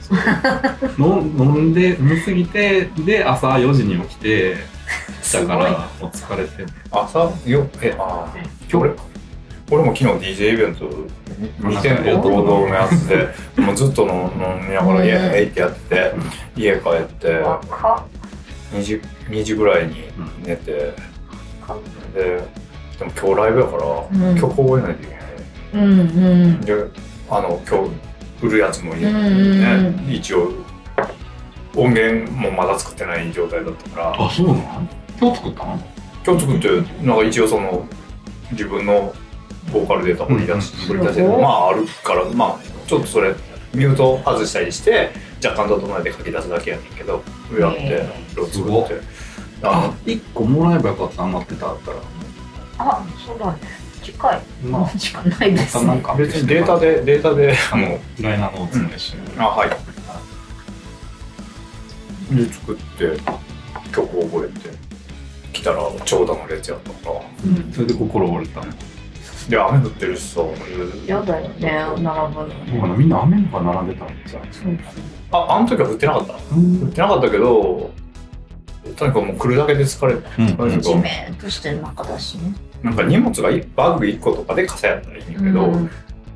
[0.97, 4.55] の飲んで飲みすぎてで朝4時に起きて
[5.33, 6.65] だからお疲れて。
[6.91, 7.31] 朝？
[7.45, 8.27] よえあ
[8.69, 8.91] 今日俺
[9.69, 10.85] 俺も昨日 DJ イベント
[11.61, 13.27] 2店舗合同のやつで
[13.61, 16.13] もうずっと飲飲みながら「イエーイ!」ってやってて
[16.55, 18.05] 家帰って若
[18.73, 20.05] 2時 ,2 時ぐらいに
[20.45, 20.93] 寝て
[22.13, 22.41] で
[22.99, 24.35] でも今日ライブやからん。
[24.39, 25.23] 曲覚えないといけない
[25.73, 26.61] うんうん。
[26.61, 26.73] で
[27.29, 27.91] あの今日
[28.45, 30.51] 売るやつもいい、うんうんね、一応
[31.75, 34.25] 音源もまだ作ってない状態だったから。
[34.25, 34.87] あそうなの
[35.19, 35.79] 今日作ったの？
[36.25, 37.85] 今日作ってなんか一応その
[38.51, 39.13] 自分の
[39.71, 41.41] ボーカルデータ掘り出し、うん掘り出してすごい。
[41.41, 43.35] まああるからまあちょっとそれ
[43.73, 45.11] ミュート外したりして
[45.43, 47.21] 若干整えて書き出すだけやねんけど
[47.59, 49.01] やってへそれを作って。
[49.63, 51.97] ああ一個もらえばよかった余ってたあったら
[52.77, 53.59] あそうだね。
[54.03, 54.41] 近い。
[54.63, 56.15] まあしかないでますたなんねか。
[56.15, 57.55] 別にデータでデータで。
[57.71, 59.69] あのライナーノーツも一緒にあはい。
[62.35, 63.17] で作って
[63.91, 64.69] 曲を覚えて
[65.53, 67.21] 来たら長蛇の列やったから。
[67.45, 67.71] うん。
[67.71, 68.71] それで心折れたの？
[69.49, 70.41] で雨降ってるしさ
[71.05, 72.97] やだよね並ぶの。
[72.97, 74.77] みんな雨の中並んでたのじゃそう
[75.31, 76.33] ああの時は降ってなかった。
[76.53, 76.81] うん。
[76.83, 77.91] 降ってなかったけど
[78.97, 80.23] とにかくもう来るだけで疲れる。
[80.37, 80.81] うん。
[80.81, 82.53] 地面としてる中だしね。
[82.83, 85.89] なんか荷物がいバッグ1個とかで傘やったらいいんだけど、うん。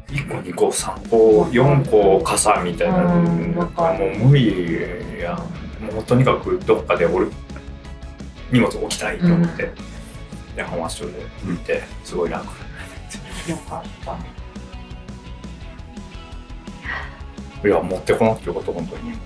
[0.08, 5.36] 1個2個3個4個傘みたいなのうんわかるもう無理や
[5.94, 7.28] もうとにかくどっかで俺
[8.52, 9.72] 荷物置きたいと思って、
[10.58, 11.14] で浜松町で
[11.46, 12.46] 見てすごい楽。
[13.50, 14.18] よかった。
[17.68, 19.12] いや持ってこなくてよかった本当に。
[19.12, 19.22] 荷物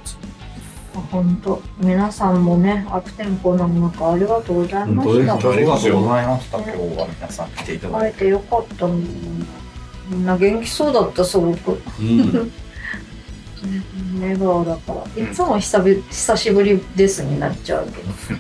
[1.01, 5.49] 本当皆さんもね悪天候な中ありがとうございました。
[5.51, 6.58] ありがとうございました。
[6.58, 9.03] 今日は皆さん来ていた会えてよかったもん
[10.10, 11.81] みんな元気そうだったすごく。
[11.99, 12.51] うん。
[14.21, 15.23] 笑顔だから。
[15.23, 18.01] いつも久び久しぶりですになっちゃうけ
[18.36, 18.39] ど。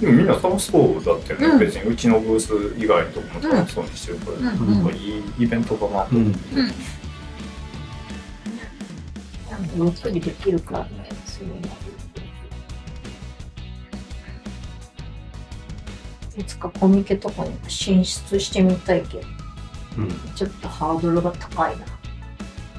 [0.00, 1.58] でもみんな楽しそうだったよね、うん。
[1.60, 4.58] 別にうちのブース以外のとこも楽しそうにしてるから、うん。
[4.58, 6.34] うんなんかいいイベントだなとうん。
[9.76, 11.08] ゆっくりできるからね
[11.44, 11.74] それは
[16.36, 19.24] いつかコミケとかにも進出してみたいけど
[19.98, 20.08] うん。
[20.34, 21.86] ちょっとハードルが高いな。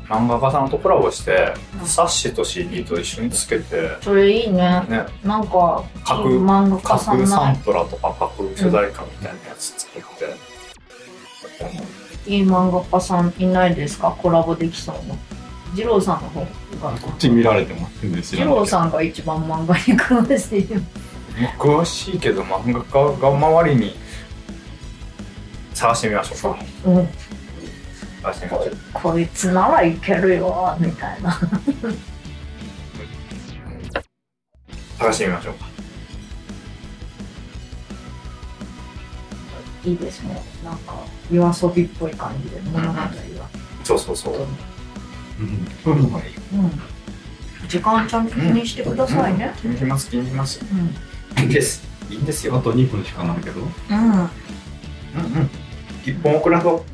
[0.08, 1.86] 漫画家さんとコラボしてうん。
[1.86, 4.84] 冊子と CD と一緒につけてそれいいね。
[4.90, 5.06] ね。
[5.24, 10.02] なんか架空漫画家さんサなントラとか架空主題歌みたいなやつ作っ
[12.26, 14.12] て、いい漫画家さんいないですか？
[14.12, 15.16] コラボできそうな。
[15.74, 16.42] 二郎さんの方。
[16.42, 16.48] が
[16.94, 20.80] こっち見られてます全然知二らない郎さんが一番漫画に詳しいよ。
[21.58, 23.96] 詳しいけど漫画家が周りに
[25.74, 26.60] 探してみましょうか。
[26.86, 26.92] う。
[27.00, 27.08] ん
[28.22, 28.78] 探してみましょう。
[28.94, 31.40] こいつならいけるよみたいな。
[34.98, 35.54] 探してみましょう。
[35.56, 35.66] か
[39.84, 40.42] いいですね。
[40.64, 40.96] なんか
[41.32, 43.10] 夜遊びっぽい感じで物語が
[43.84, 44.34] そうそうそう。
[44.34, 44.75] うんそうい
[45.40, 47.68] うのがいいうん。
[47.68, 49.54] 時間ちゃんと気にしてくださいね。
[49.62, 50.62] 気にします気にします
[51.38, 51.44] うん。
[51.44, 52.26] いいですいいん。
[52.26, 54.12] ですよあと2分しかないけどうん。
[54.12, 54.20] うん。
[54.20, 54.30] うん。
[56.06, 56.86] 一本遅らそ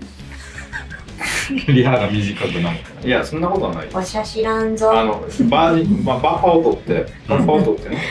[1.68, 3.42] リハが短くなるういやそん。
[3.42, 4.76] なことはないわしゃ知らん。
[4.76, 8.02] ぞあのバージまあ、バッファを取ってバッファを取ってね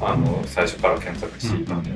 [0.00, 1.82] あの最初から検索していたん。
[1.82, 1.90] で、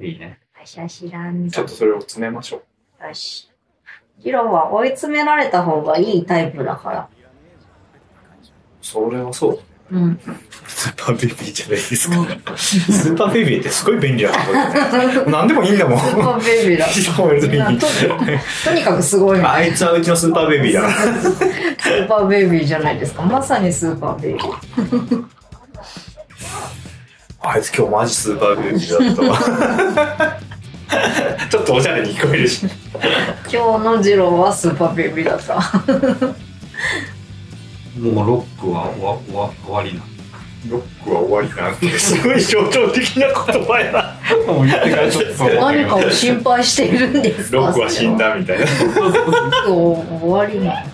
[0.00, 1.48] いいねわしゃ知らん。
[1.48, 2.62] ぞちょっとそれを詰めましょ
[3.02, 3.48] うよし
[4.18, 7.08] ヒロは追い詰められた方がいいタイプだから
[8.80, 9.58] それはそう
[9.90, 10.18] うん
[10.66, 12.56] スーパーベビーじゃないですか。
[12.58, 14.52] スーパーベビーってすごい便利だな、こ
[15.24, 15.30] れ。
[15.30, 15.98] 何でもいいんだもん。
[15.98, 16.94] スーパーベビーだいや
[17.34, 17.86] 別にと
[18.64, 20.92] とにかくすごいあいつはうちのスーパーベビーだから。
[20.92, 25.26] スーパーベビーじゃないですかまさにスーパーベビー
[27.40, 30.38] あいつ今日マジスーパーベビーだったわ。
[31.50, 32.66] ちょっとおしゃれに聞こえるし。
[33.52, 35.54] 今日のジローはスーパーベビーだった
[38.00, 40.02] もうロックは終わ終わ終わりな
[40.68, 44.16] ロックは終わりなんて、 すごい象徴的な言葉やな。
[44.52, 47.56] もう言ってからちょっと何かを心配しているんですか？
[47.58, 48.66] ロックは死んだみたいな。
[48.66, 48.74] そ
[49.72, 49.76] う
[50.20, 50.86] 終わりない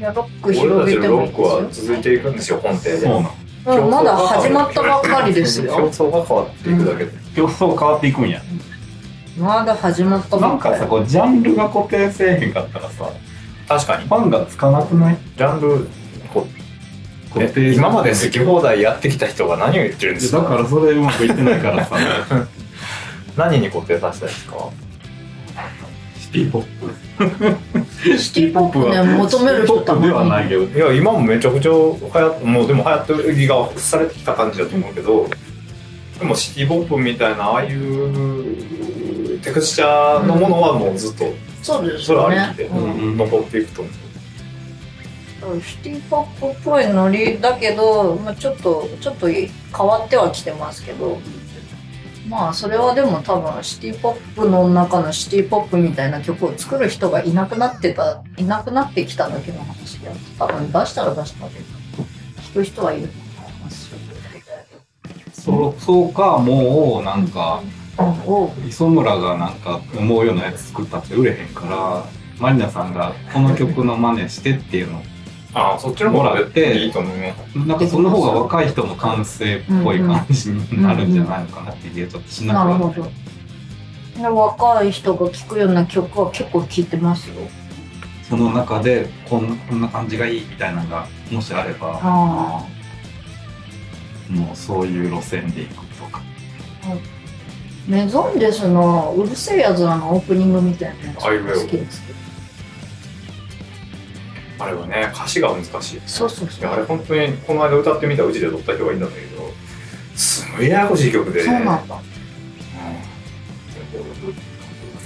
[0.00, 2.98] やロック俺広たちのロッげてもいいクはです続いていくんですよ、本邸で。
[3.00, 3.28] そうなの
[3.74, 7.23] よ、うん、まだ始まったばっかりです競よ争が変わっていくだけで。
[7.34, 8.40] 競争変わっていくんや。
[9.38, 13.10] まだ始まったなんかさこうジャンルが固定せえへんかったらさ
[13.68, 14.06] 確かに。
[14.06, 15.18] ファンがつかなくない？
[15.36, 15.88] ジャンル、
[16.32, 16.46] こ
[17.32, 20.38] 固定え今まで好き放題やってきた人が何を言ってるんですか？
[20.42, 21.96] だからそれうまくいってないからさ。
[23.36, 24.56] 何に固定させたいですか？
[26.20, 28.18] シティポップ。
[28.18, 30.62] シティポップね求める人ではないけど。
[30.62, 31.76] いや今もめちゃくちゃ流
[32.10, 35.28] 行ってもうでも流行ってるりがされてきた感じだと思うけど
[36.18, 43.94] でもシティポップみたいなああいうテクスチャーのものはもうずっとそうですそれありきでうん残っていくと思う。
[45.62, 51.18] シティポップっぽいノリだけど、まあ、ちょっとちょっと変わってはきてますけど
[52.28, 61.54] まあそれはでも多分シティポップの中のシティポップみたいな曲を作る人がいなくなってたいなくなってきただけの話で多分出したら出したで
[62.36, 63.10] 聞く人はいる
[65.44, 67.62] そうそうかもうなんか
[67.98, 72.04] お磯村がなんか思うようなやつ作ったって売れへんから
[72.40, 75.02] マリナさんがこの曲の真似してっていうの
[75.52, 77.08] ああそっちのいいと思
[77.66, 83.02] なんかその方が若い人の感性っぽい感じになるんじゃないのかなっていうちょっとしなくなってなる。
[83.02, 83.24] ほど
[84.16, 87.34] で若い人が聴くような曲は結構聴いてますよ。
[88.28, 92.66] その中でこんこんな感じがいいみたいなのがもしあればあ
[94.30, 96.22] もうそういう路線でいくとか。
[96.84, 96.96] あ
[97.86, 102.18] メゾンデスのうるせえやつらのオープニングみたいなやつ好きですけど。
[104.60, 106.00] ああれはね歌詞が難しい。
[106.06, 106.70] そうそうそう。
[106.70, 109.50] あれ本当にこの間歌ってみたうちで撮った人がいたんだけど
[110.14, 111.42] すごいややこしい曲で。
[111.44, 112.00] そうなんだ。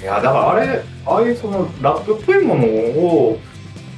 [0.00, 3.40] いやだからあれああいうそのラップっぽいものを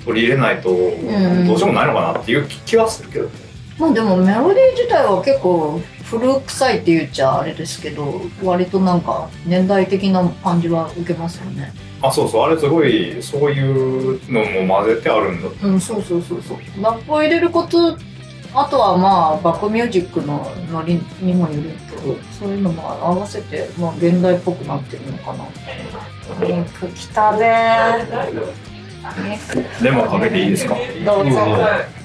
[0.07, 1.47] 取り入れないとん。
[1.47, 3.50] どうしようもないのかなっていう気はするけどね
[3.81, 11.73] まあでもメロディー自体は結構古臭いって言っちゃあれですけど割となんか年代的な感じは受けますよね。
[12.03, 15.49] あそうそうあれすごいそういうのも混ぜてあるんだ。
[15.63, 16.59] うんそうそうそうそう。
[16.83, 17.97] ラップを入れること
[18.53, 25.45] あとはまあバックミュージックのノリにもよるけどそういうのも合わせて、まあ、現代っぽくなってるのかな。
[26.47, 28.07] 肉きたね
[29.83, 30.77] レモンかけていいですか？
[31.05, 31.41] どうぞ。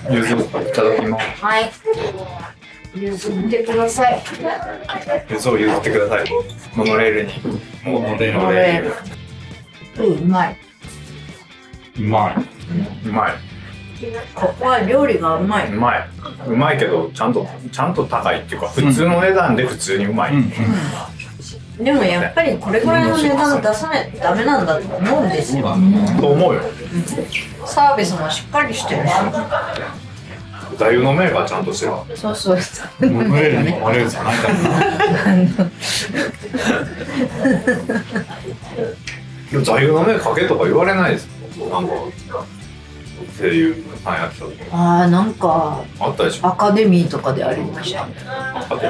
[0.10, 0.38] ゆずい
[0.74, 1.72] ただきますはい。
[2.96, 4.24] 譲ってください。
[5.30, 6.26] ゆずを譲ってください。
[6.76, 7.34] モノレールに。
[7.84, 8.84] モノレこれ
[9.98, 10.58] うんうまい。
[12.00, 12.36] うまい。
[13.08, 13.34] うまい。
[14.34, 15.74] ここは料理がうまい。
[15.74, 16.10] うまい。
[16.48, 20.52] うまいけどちゃんとちゃんと高いっていうか普通の値段で普通にうまい、うん。
[21.78, 25.76] でもやっぱりこれぐらいの値段出さないとダメなんだと思うんですよ。
[26.22, 26.62] と思うよ。
[27.66, 29.14] サービスもしっかりしてるし。
[30.78, 32.58] 座右の銘がちゃんとしてるそうそう
[33.10, 34.54] モノレールに乗れるじゃないか
[39.54, 39.62] な。
[39.64, 41.28] 座右の銘かけとか言われないです
[41.70, 41.88] なん。
[41.88, 41.94] か
[43.38, 46.48] 声優さんやってた時ああなんかあったでしょ。
[46.48, 48.06] アカデミーとかでありました。
[48.06, 48.90] ねあったロ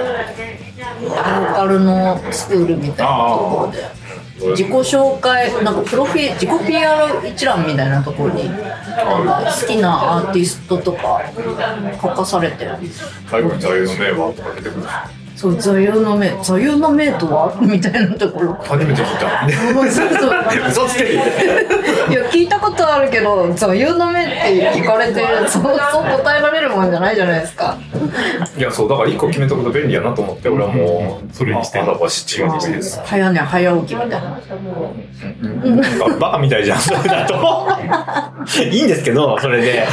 [1.48, 4.06] ーカルのスクールみたいなところで。
[4.52, 11.22] 自己紹介なんかプロフィ自己 PR 一覧みたいなところに好きなアーティストとか
[12.02, 12.68] 書かされて
[13.32, 14.84] 最後に座右の銘はとか出てくる
[15.36, 17.54] そう座右の銘座右の銘とは？
[17.62, 18.58] みたいなところ。
[18.64, 19.92] 初めて聞いた。
[19.92, 20.32] そうそう。
[20.70, 21.14] 嘘つけ。
[21.14, 21.24] いや
[22.32, 27.78] 聞いたことあるけど座右の銘って聞かれてそうそう答えられるもんじゃないじゃないですか。
[28.58, 31.80] いやそうだから一個決めとくと便利やなと思って俺はもうそれにして。
[31.80, 37.68] あだばし違うです早寝早起きみたいななんかバカみたいじゃんそれだと
[38.72, 39.86] いいんですけどそれで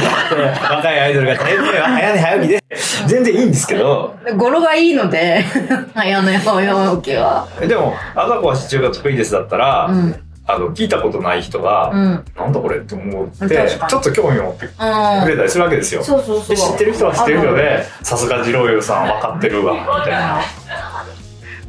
[0.71, 2.62] 若いアイドルが早寝早起きで
[3.07, 4.15] 全然いいんですけど。
[4.37, 5.43] 語呂がいいので
[5.93, 7.47] 早寝早起きは。
[7.59, 10.15] でも赤子はシチューが得意ですだったら、うん。
[10.45, 12.25] あの聞いたことない人が、うん。
[12.35, 16.03] なんだこれって思ってちょっと興味を持ってくうんれたりするわけですよ。
[16.03, 16.47] そうそうそう。
[16.49, 20.41] で知ってる人は知ってるのでさすが二郎湯さん分かってるわみたいな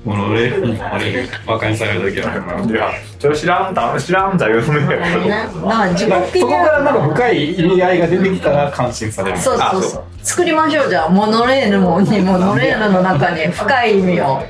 [0.05, 1.12] モノレールに乗れ。
[1.12, 1.29] る。
[1.47, 2.73] 馬鹿にされる時はあるな。
[2.73, 9.38] いやそれ知らんだ知らんだよねねなんか自己そこからなんか深い意味合いが出てきたら感心される。
[9.38, 9.83] そうそう。
[9.83, 14.43] そうう作りましょうじゃあモノレールもにモノレールの中に深い意味を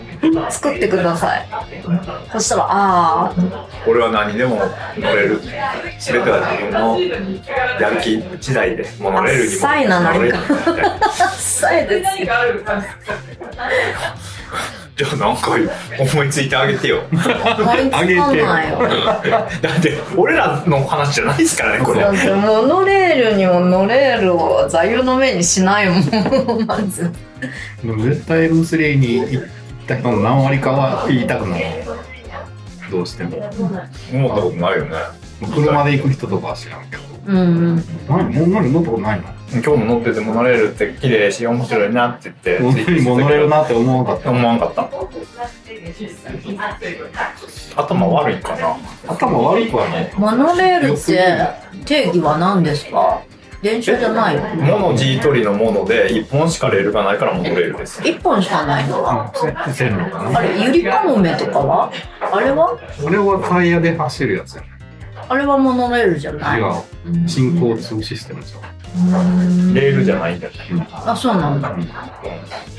[0.49, 1.47] 作ってください。
[2.33, 3.35] そしたらああ
[3.87, 4.57] 俺は何でも
[4.99, 5.41] 乗れる。
[6.01, 7.01] 全ては自分の
[7.81, 11.11] やる気次第でモノレールにも浅いな乗れるなんか。
[11.39, 12.35] さえですよ
[14.97, 15.51] じゃあなんか
[15.99, 17.03] 思いついてあげてよ。
[17.11, 18.79] 思いつかないよ。
[19.61, 22.01] だって俺らの話じゃないですからねこれ。
[22.01, 27.11] だってモノレールにも乗れるを座右の銘にしないもんまず。
[27.83, 29.45] でも絶対 M3 に行っ
[29.89, 31.65] た人の何割かは言いたくない。
[32.91, 33.51] どうしても。
[34.13, 37.03] 思ったことないよね車で行く人とかは知らんけど。
[37.27, 37.41] うんう
[37.77, 37.83] ん。
[38.09, 38.33] 何？
[38.33, 39.29] モノレール乗ったことないの？
[39.53, 42.59] 今日も乗っててモノレールって綺麗し面白いなって言って
[43.03, 44.31] モノレールなって思わなかった。
[44.31, 44.91] 思わんかった。
[47.77, 48.77] 頭悪いかな。
[49.07, 50.13] 頭悪くはない。
[50.17, 53.23] モノレールって定義は何ですか？
[53.63, 54.79] 電車じゃないの？
[54.79, 58.03] モノ G 取りのもので1本しかレールがないからモノレールです。
[58.07, 59.01] 一本しかないの？
[59.01, 60.39] うん線路かな。
[60.39, 61.91] あれゆりかもめとかは？
[62.21, 62.79] あれは？
[63.03, 64.63] 俺はタイヤで走るやつや。
[64.63, 64.74] ね。
[65.29, 66.61] あれはモノレールじゃない？
[66.61, 66.65] 違
[67.25, 67.29] う。
[67.29, 69.75] 新交通システムじゃん。
[69.75, 70.53] レールじゃないんだよ
[70.93, 71.77] あそうなんだ。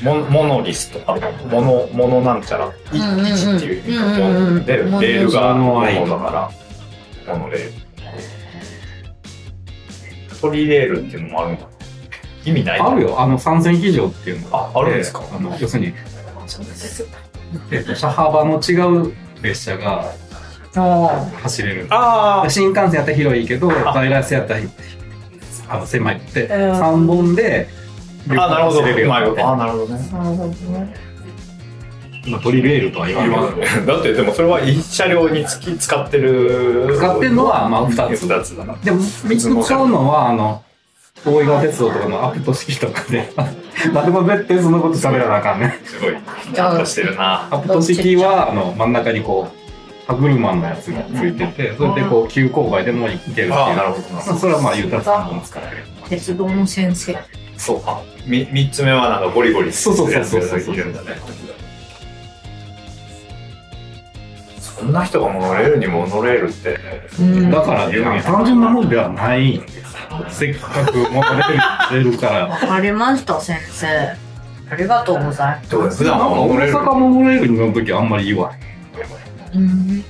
[0.02, 1.14] モモノリスとか
[1.50, 2.66] モノモノなんちゃら？
[2.66, 3.26] いうんうんうん。
[3.26, 4.64] 1っていう意味うんうんうん。
[4.64, 6.50] でレールがモモノノだか
[7.26, 7.72] らモノレール。
[10.40, 11.66] トリレールっていうのもあるんだ
[12.44, 12.80] 意味ない。
[12.80, 13.20] あるよ。
[13.20, 14.50] あの三線機場っていうの。
[14.50, 15.22] がああるんですか？
[15.34, 15.92] あの要するに、
[17.72, 18.74] えっと、車幅の違
[19.08, 20.12] う列車があ
[21.42, 21.86] 走れる。
[21.90, 24.60] ああ新幹線やったら広いけど、在来線やったら
[25.68, 26.50] あの狭いって、うん。
[26.72, 27.68] 3本で
[28.28, 28.82] 両あなるほど。
[28.82, 29.20] 走れるよあ
[29.56, 30.94] なるほどねあなるほどね。
[32.28, 33.86] まあトリレールとは言わない。
[33.86, 36.94] だってでもそれは一車両につき使ってる。
[36.96, 38.26] 使ってるのはまあ2つ。
[38.26, 38.74] 2つだな。
[38.82, 40.62] でも3つ使うのは、あの、
[41.24, 43.32] 大井川鉄道とかのアプト式とかで、
[43.92, 45.78] なんでも絶対そのこと喋らなあかんね。
[45.84, 46.16] すごい。
[46.52, 47.48] ちゃんとしてるな。
[47.50, 49.65] アプト式は、あの、真ん中にこう、
[50.06, 53.52] 歯車のやつがついてて、それでこう急勾配でも行けるっていう。
[53.52, 55.84] ああなるほどなまあそれはまあ言うたら3本使える。
[56.08, 57.16] 鉄道の先生。
[57.56, 58.00] そうか。
[58.26, 61.16] み三つ目はなんかゴリゴリそうそうそうそうそういるんだね。
[64.60, 66.78] そんな人がモノレールにモノレールって
[67.18, 67.50] うん。
[67.50, 69.60] だから、単純なもんではない。
[70.28, 72.46] せっかくモノレール出るから。
[72.46, 73.86] わかりました先生。
[74.68, 75.98] ありがとうございます。
[75.98, 76.90] 普段はモノレ大ール。
[76.90, 79.35] 阪モノレールに乗るときあんまり言わへうんん。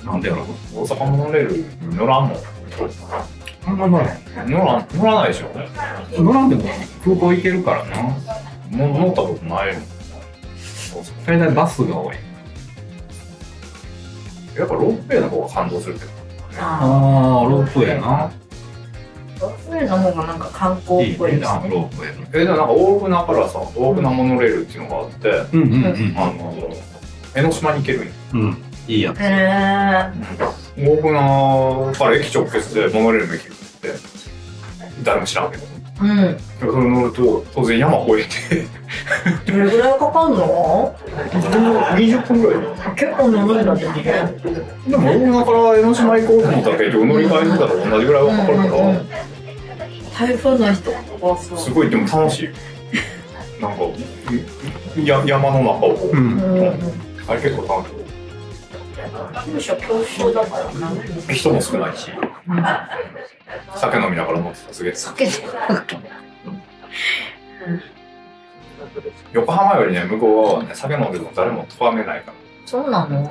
[0.05, 0.43] なんでやろ
[0.75, 1.49] 大阪モノレー
[1.91, 2.39] ル乗らんもん
[3.67, 4.51] あんま乗らへん。
[4.51, 6.63] 乗らん乗らないでしょ乗らんでも
[7.05, 8.03] 空港行けるからな。
[8.71, 9.81] も乗ったことないの
[11.27, 12.17] 大体バスが多い。
[14.57, 16.11] やっぱロープウェイの方が感動するけど
[16.59, 18.25] あああ、ロープウェイな。
[18.25, 18.31] あ
[19.41, 22.27] ロープウェイの方がなんか観光いいっぽいね、ですねロープウェイの。
[22.33, 26.15] えでもなんか大船からさ大船モノレールっていうのがあってうんうんうん。
[26.17, 26.55] あの
[27.35, 28.63] 江ノ島に行けるんようん。
[28.87, 29.20] いいやつ。
[29.20, 30.26] へえ
[30.78, 33.95] 大船から駅直結でモノレールの駅って
[35.03, 35.64] 誰も知らんけど。
[36.03, 36.37] うん。
[36.61, 39.53] それ乗ると当然山越えて。
[39.53, 40.95] どれぐらいかかんの
[41.97, 42.95] ？20分ぐらい。
[42.95, 43.95] 結構乗るんだってね。
[44.87, 49.09] でも大船から江ノ島行こうと思ったら結局乗り換えてたら同じぐらいはかかるから、うんうんうん。
[50.18, 51.59] 台風の人はそう。
[51.59, 52.45] すごいでも楽しい。
[52.45, 52.51] よ
[53.61, 53.84] なんか
[55.03, 56.11] や山の中を。
[56.12, 56.39] うん。
[56.39, 57.89] うんうんあれ結構楽。
[57.89, 57.96] しむ
[59.61, 60.57] しろ恐怖症だか
[61.29, 62.11] ら人も少ないし
[63.77, 65.31] 酒飲みながら乗ってたらすげえ酒で。
[69.33, 72.35] 横浜よりね向こう側はね酒飲んでも誰も咎めないから
[72.65, 73.23] そうなの？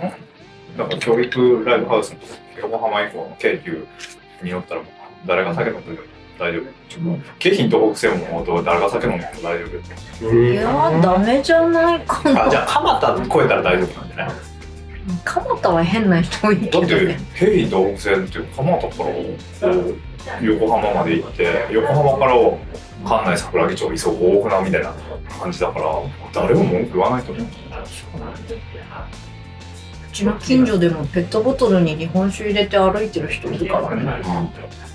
[0.78, 2.18] だから教育ライブハウスの
[2.62, 3.88] 横浜以降の京急
[4.44, 4.92] に乗ったらもう
[5.28, 5.98] 誰が酒飲んでも
[6.38, 6.64] 大丈夫。
[7.40, 9.66] 京浜東北線も誰が酒飲んでも大丈
[10.22, 10.34] 夫。
[10.34, 12.46] いやー、ダメじゃないかな。
[12.46, 14.36] あ、じゃあ蒲田越えたら大丈夫なんじゃない？
[15.24, 17.20] 蒲田は変な人多いけどだってね。
[17.38, 19.36] 京浜東北線って蒲田からこ
[20.42, 22.34] う横浜まで行って横浜から
[23.06, 24.94] 関内桜木町磯子大船みたいな
[25.40, 25.86] 感じだから
[26.34, 27.46] 誰も文句言わないと思う。
[27.46, 27.48] う
[30.12, 34.24] ちの近所でもペットボトルに日本酒入れて歩いてる人いるからね。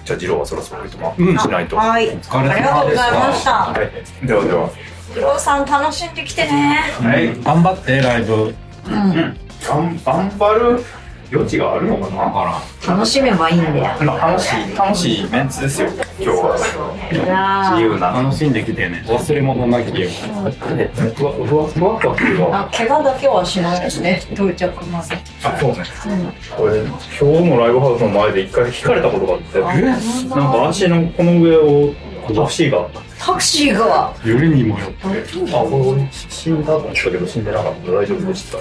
[0.04, 1.76] じゃあ次郎はそろそろ行ってもうんしないと。
[1.76, 2.08] はい。
[2.08, 3.52] ありがとうございま様した。
[3.52, 4.26] はい。
[4.26, 4.70] ではでは。
[5.12, 6.80] 次郎さん楽しんできてね。
[7.00, 8.34] はい、頑張って、ライブ。
[8.34, 9.36] うん。
[9.66, 10.84] 頑頑張る
[11.32, 12.92] 余地があるのかな？
[12.92, 14.04] 楽しめばいいんだよ。
[14.04, 15.88] まあ楽しい楽しいメンツですよ
[16.18, 19.04] 今日は自由な楽しんできてね。
[19.06, 20.08] 忘れ物なきよ。
[20.11, 24.20] ふわふわふわふわっていうかあ、怪我だけはしないですね。
[24.32, 25.16] 到着まで。
[25.44, 26.56] あそうねうん。
[26.56, 31.94] これ今日のライブハウスの前で一回引かれたことがあってあなんか足のこの上を
[32.34, 32.88] タクシーが
[33.21, 34.14] タクシーが。
[34.25, 35.05] よりにもよって。
[35.05, 38.59] あこれ死んだと思ったけど死んでなかった大丈夫でした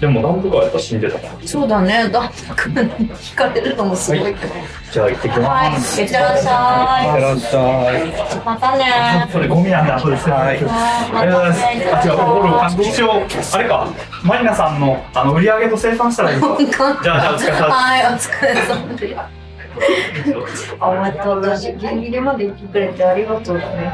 [0.00, 2.08] でもダンプカーやったら死んでたからそうだね。
[2.10, 4.54] ダンプ君に引かれるのもすごいけど。
[4.90, 5.72] じゃあ行ってきまはい。
[5.74, 7.20] いってらっしゃい。
[7.20, 8.44] らっしゃい。
[8.44, 13.12] またねすそれゴミなんで後ですはいありがとうございますあ違う俺あ一応
[13.54, 13.92] あれか
[14.24, 19.37] マリナさんのあの売り上げと生産したらいいか じゃあじゃあお疲れ様ですはい、お疲れ様です。
[20.80, 23.92] あ、また私、ギリギリまで行ってくれてありがとうだね。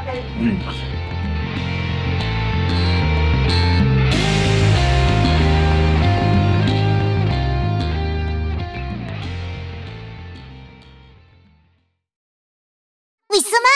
[13.30, 13.68] ウィスマ。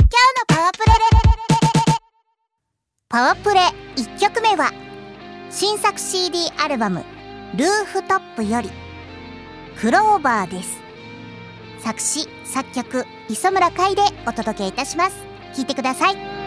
[0.00, 0.92] 今日のパワープレ。
[3.08, 3.60] パワープレ。
[3.96, 4.72] 1曲目は
[5.50, 7.04] 新作 CD アルバム
[7.56, 8.87] ルーフトップより。
[9.80, 10.80] クローバーです。
[11.78, 15.24] 作詞作曲磯村海でお届けいたします。
[15.54, 16.37] 聞いてください。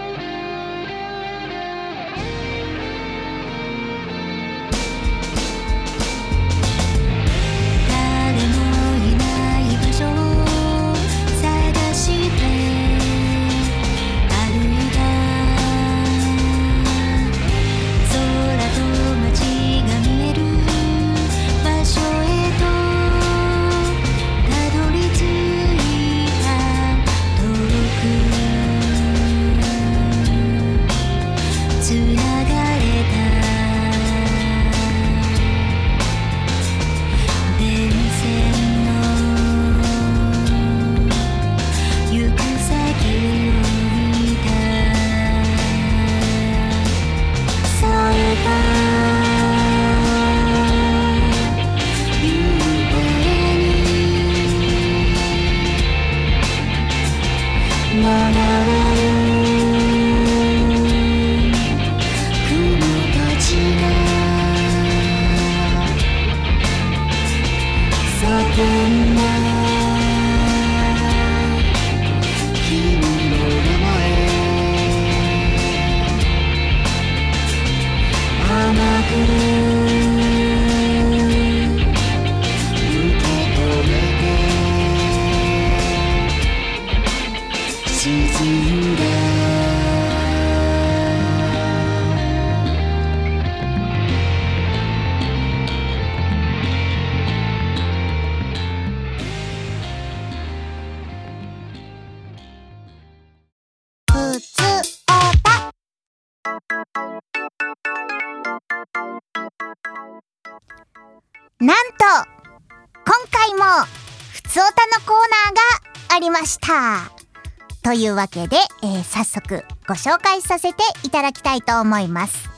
[118.01, 122.49] いうわけで、えー早速ご紹介させていただきたいと思います。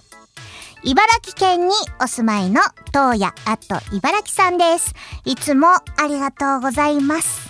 [0.83, 2.61] 茨城県にお住まいの
[2.93, 4.93] 東野あと茨城さんです。
[5.25, 7.47] いつもありがとうございます。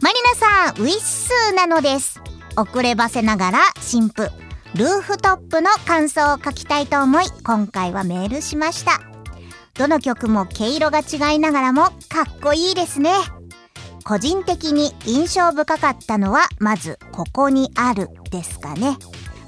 [0.00, 2.20] マリナさんウィッスーなのです。
[2.56, 4.30] 遅ればせながら新婦
[4.74, 9.00] ルーフトップの感想を書きたいと思い今回はメールしました。
[9.74, 13.10] どの曲も毛色が違いながらもかっこいいですね。
[14.04, 18.98] 個人的に印象深かったのはまず「ここにある」ですかね。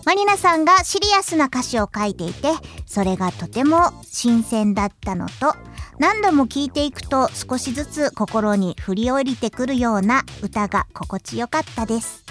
[0.05, 2.53] マリナさんがシリアスな歌詞を書いていて
[2.87, 5.57] それがとても新鮮だったのと
[5.99, 12.25] 何度も聴いていくと少しずつ心に振り降りてくるような歌が心地よかったです。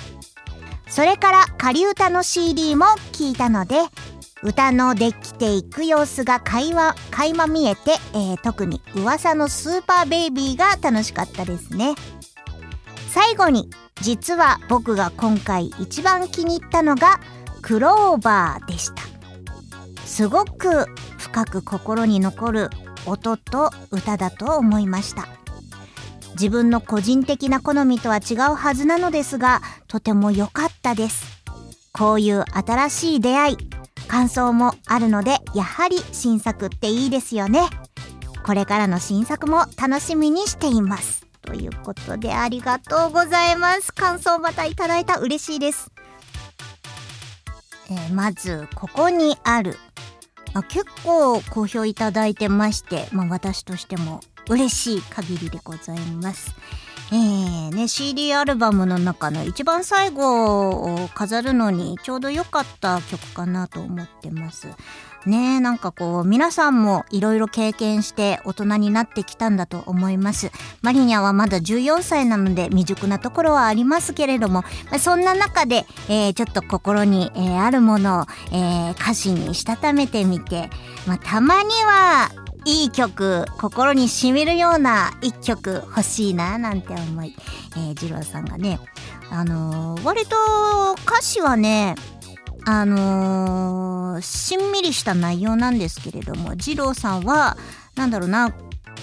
[0.88, 3.82] それから仮歌の CD も聞いたので
[4.44, 11.96] 歌のできていく様子が垣間垣間見えて、えー特に噂のスーパーベイビーが楽しかったですね。
[13.10, 13.70] 最後に
[14.02, 17.20] 実は僕が今回一番気に入ったのが
[17.62, 19.04] クローバーでした。
[20.06, 20.88] すごく
[21.18, 22.70] 深く心に残る
[23.06, 25.28] 音と歌だと思いました。
[26.34, 31.26] 自分の個人的な好みとは違うはずなのですがとても良かったです。
[31.94, 33.58] こういう新しい出会い
[34.08, 37.62] 感想もあるのでやはり新作っていいですよね。
[38.45, 41.26] これからの新作も楽しみにしています。
[41.41, 43.93] ということでありがとうございます。
[43.93, 45.91] 感想またいただいた嬉しいです、
[47.89, 49.78] えーまずここにある。
[50.54, 56.54] あ結構好評いただいてまして、まあ、私としても嬉しい限りでございます。
[57.14, 64.68] えーね、CD アルバムの中の一番最後を飾るのにちょうど良かった曲かなと思ってます。
[65.28, 70.51] ねえ、なんかこう、皆さんもいろいろ経験して大人になってきたんだと思います。
[70.82, 80.70] マリニャはまだ14歳なので未熟なところはありますけれども、まあそんな中で、えーちょっと心に、えーあるものを、えー歌詞にしたためてみて、
[81.07, 82.32] まあ、たまには
[82.66, 87.36] いい曲、心に染みるような一曲欲しいななんて思い、
[87.76, 88.80] えー、二郎さんがね、
[89.30, 90.36] あのー割と
[91.05, 91.95] 歌詞はね、
[92.66, 97.57] あのーしんみりした内容なんですけれども、二郎さんは、
[97.95, 98.53] なんだろうな、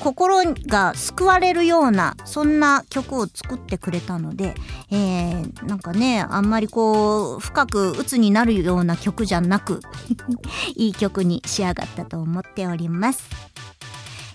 [0.00, 4.54] 心が救われるような、そんな曲を作ってくれたので、
[4.90, 9.80] えー、なんかね、あんまりこう、深く鬱になるような曲じゃなく、
[10.74, 13.49] いい曲に仕上がったと思っております。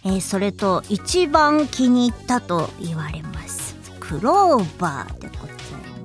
[0.05, 3.75] えーそれと、一番気に入ったと言われます。
[3.99, 5.55] クローバーでござい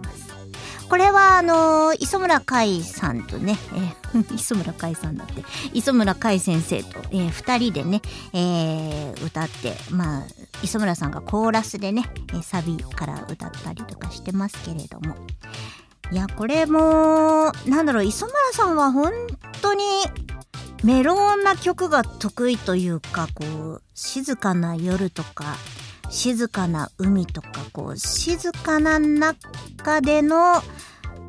[0.03, 0.89] ます。
[0.89, 5.45] これはあのー磯村海さんとね、えー 磯村海さんだって
[5.75, 8.01] 磯村海先生と、えー人でね、
[8.33, 10.25] え歌ってまあ
[10.63, 12.11] 磯村さんがコーラスでね、
[12.43, 15.15] サビから歌ったりとかしてますけれども
[16.13, 19.13] いやこれもなんだろう磯村さんは本
[19.63, 19.85] 当に
[20.83, 23.45] メロンな曲が得意というかこ
[23.75, 25.57] う静かな夜とか
[26.09, 30.63] 静かな海とかこう静かな中での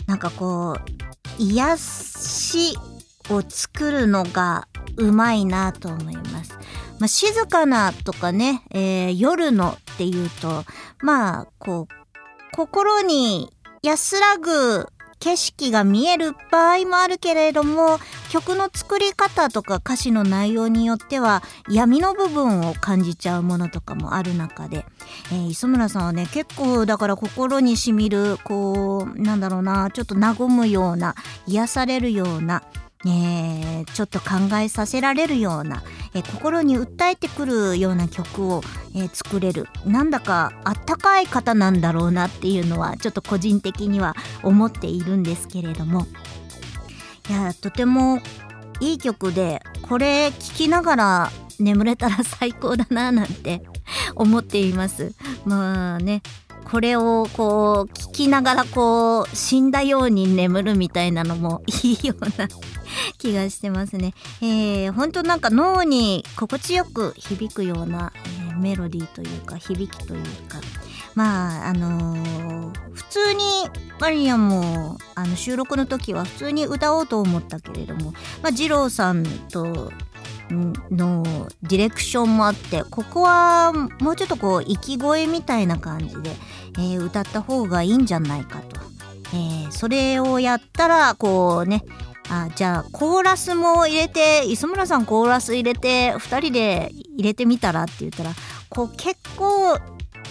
[0.08, 1.02] なんかこう
[1.42, 2.78] 癒し
[3.30, 4.68] を作るのが
[4.98, 6.58] うまいなと思います。
[7.00, 10.66] まあ、静かなとかね、えー夜のっていうと
[11.02, 13.52] まあこう心に
[13.84, 14.88] 安らぐ
[15.20, 17.98] 景色が見える場合もあるけれども
[18.30, 24.86] 曲の作り方とか歌詞の内容によっては闇の部分を感じちゃうものとかもある中で、
[25.32, 31.16] えー磯村さんはね結構だから心にしみるこうなんだろうなちょっと和むような
[31.48, 32.62] 癒されるような
[33.04, 35.82] えーちょっと考えさせられるような、
[36.14, 38.62] え心に訴えてくるような曲を、
[38.96, 46.06] え作れるなんだかあったかい方なんだろうなっていうのはちょっと個人的には思っているんですけれども
[47.30, 48.20] いやとても
[48.82, 53.64] いい曲でこれ聴きながら眠れたら最高だななんて
[54.16, 55.14] 思っています。
[55.46, 56.22] まあね、
[56.72, 62.48] これをこう聞きながらこう死んだように眠るみたいなのもいいような
[63.18, 64.14] 気がしてますね。
[64.42, 70.60] えー、本当なんか脳に心地よく響くような、えーメロディーというか響きというか。
[71.16, 73.44] まああのー普通に
[74.00, 78.12] マリアもあの収録の時は普通に歌おうと思ったけれども、
[78.42, 79.92] まあ、二郎さんと
[80.52, 81.24] の
[81.64, 86.32] ディレクションもあってここはもうちょっとこう息声みたいな感じで、
[86.78, 88.80] えー歌った方がいいんじゃないかと、
[89.34, 91.84] えーそれをやったらこうね
[92.30, 98.32] あじゃあコーラスも入れて磯村さんコーラス入れて2人で入れてみたらって言ったら
[98.70, 99.78] こう結構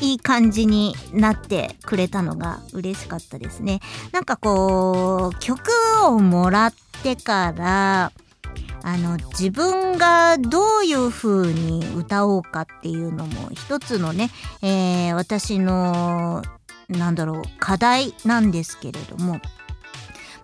[0.00, 3.80] いい感じになってくれたのが嬉しかったですね。
[4.12, 5.70] なんかこう曲
[6.04, 8.12] をもらってから
[8.83, 14.31] あの自分がどういう風に歌おうかっていうのも一つのね、
[14.62, 16.43] えー私の
[16.89, 19.41] なんだろう課題なんですけれども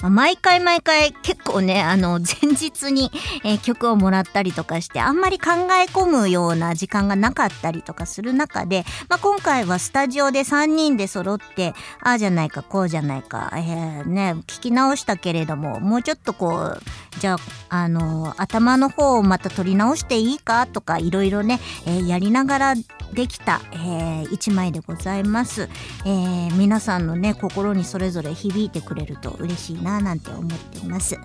[0.00, 3.10] まあ毎回毎回結構ね、あの、 前日に、
[3.44, 16.82] えー曲をもらったりとかして、あんまり考え込むような時間がなかったりとかする中で、まあ、今回はスタジオで3人で揃って、ああじゃないか、こうじゃないか、えーね、聞き直したけれども、もうちょっとこう、
[17.26, 17.38] じゃあ、
[17.70, 22.74] あの、頭の方をまた取り直していいかとか、いろいろね、えーやりながら
[23.14, 25.68] できた、えー一枚でございます。
[26.04, 31.18] えー皆さんのね、心にそれぞれ響いてくれると嬉しいな、なんて思っています。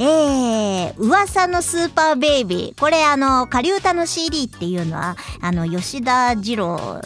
[0.00, 2.80] えー、噂のスーパーベイビー。
[2.80, 7.00] これあの、仮歌の CD っていうのは、あの、吉田二郎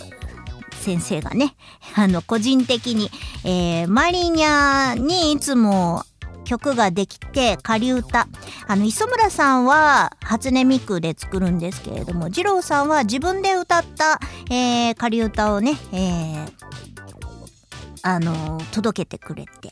[0.80, 1.55] 先生がね、
[1.96, 3.11] あの、個人的に、
[3.44, 6.07] えーマリニャにいつも
[6.49, 8.26] 曲ができて仮歌。
[8.66, 14.18] あの磯村さんは初音ミクで作るんですけれども二郎さんは自分で歌った、
[14.51, 16.53] えー仮歌をね、えー
[18.03, 19.70] あの届けてくれて。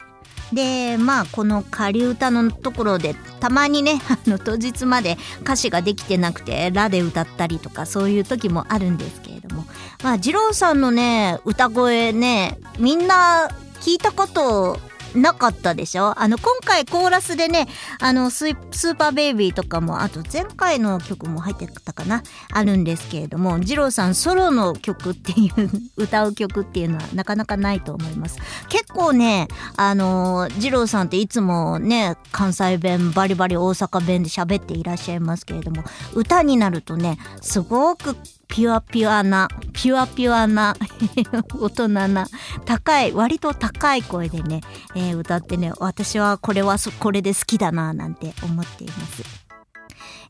[0.52, 9.64] でまあこの仮歌のところでたまにね あの当日まで歌詞ができてなくて「ラ」で歌ったりとかそういう時もあるんですけれども。
[10.04, 13.48] まあ二郎さんのね歌声ねみんな
[13.80, 14.78] 聞いたこと
[15.16, 16.18] なかったでしょ？
[16.20, 17.66] あの今回コーラスでね
[18.00, 22.22] あのスーパーベイビーとかもあと前回の曲も入ってたかな？
[22.52, 28.38] あるんですけれども二郎さんソロの曲っていう歌う曲っていうのはなかなかないと思います。
[28.68, 38.16] 結構ねあの二郎さんっていつもね関西弁バリバリ大阪弁で喋っていらっしゃいますけれども歌になるとねすごく
[38.48, 40.76] ピュアピュアなピュアピュアな
[41.58, 42.26] 大人な
[42.64, 44.60] 高い割と高い声でね、
[44.94, 49.45] えー歌ってね私はこれはこれで好きだななんて思っています。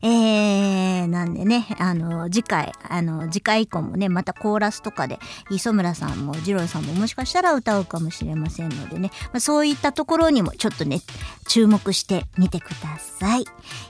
[0.01, 5.19] えー、なんでね、あの、次回、あの、次回以降もね、またコーラスとかで、
[5.49, 11.01] 磯村さんも二郎さんももしかしたら歌うかもしれませんのでね、まあ、そういったところにもちょっとね、
[11.47, 13.45] 注目してみてください。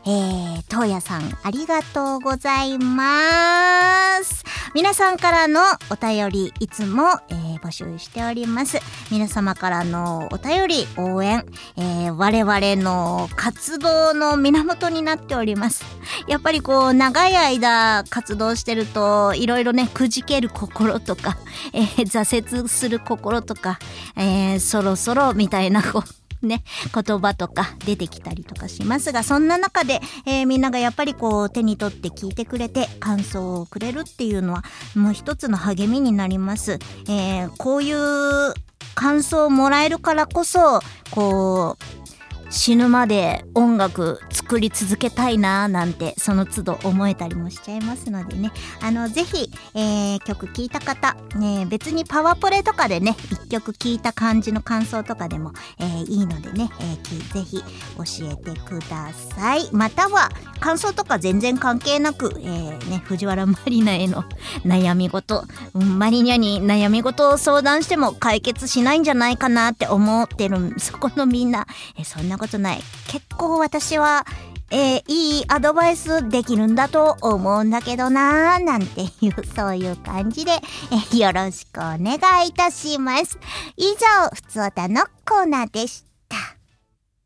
[0.05, 4.43] えー、東野さん、ありがとうございます。
[4.78, 5.59] 皆さんからの
[5.89, 8.78] お便り、いつも、えー募集しております。
[9.09, 11.43] 皆様からのお便り、応援、
[11.78, 15.84] えー我々の活動の源になっております。
[16.28, 21.39] やっぱりこう、長い間活動してると、いろいろね、くじける心とか、
[21.73, 23.80] えー挫折する心とか、
[24.15, 34.63] えそろそろみたいな、こう、ね、言葉とか出てきたりとかしますが、そんな中で、えーみんながやっぱりこう手に取って聞いてくれて感想をくれるっていうのは
[34.95, 36.79] もう一つの励みになります。
[37.07, 38.53] えーこういう
[38.95, 40.79] 感想をもらえるからこそ、
[41.11, 42.16] こう、
[42.49, 48.51] 死ぬまで音楽作り続けたいななんてその都度思えたりもしちゃいますのでね。
[48.81, 59.69] あのぜひ、えー曲聴いた方、ね、別にパワポレとかでね一曲聴いた感じの感想とかでも、えーいいのでね、えーぜひ教えてください。
[59.71, 60.29] または
[60.59, 64.23] 感想とか全然関係なく、えーね、藤原マリナへの
[64.65, 71.67] 悩み事うんマリニャに悩み事を相談しても解決しないんじゃないかなって思ってるそこのみんな
[71.97, 72.81] えそんなことない。
[73.07, 74.25] 結構私は
[74.69, 83.39] えーいいアドバイスできるんだと思うんだけどなーなんていうそういう感じで、えーよろしくお願いいたします。
[83.77, 86.35] 以上ふつおたのコーナーでした。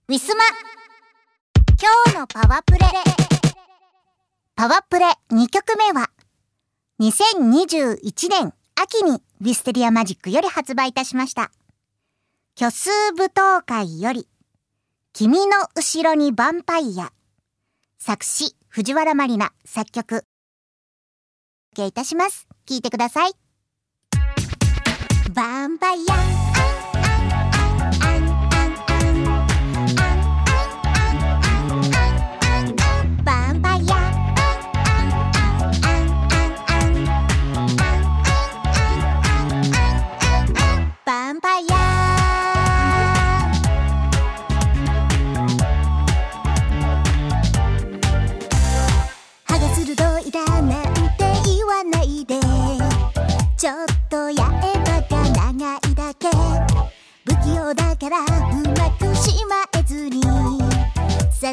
[0.07, 0.43] ウィスマ
[1.81, 2.79] 今日のパワープレ。
[4.55, 6.11] パワープレ2曲目は
[6.99, 11.49] 2021年秋にウィステリアマジックより発売いたしました。
[12.55, 14.27] 虚数舞踏会より
[15.13, 17.11] 君の後ろにヴァンパイア。
[17.99, 20.15] 作詞、藤原まりな、作曲。
[20.15, 20.23] お受
[21.75, 22.47] けいたします。
[22.65, 23.31] 聞いてください。
[24.13, 26.60] ヴァンパイア。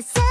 [0.03, 0.28] さ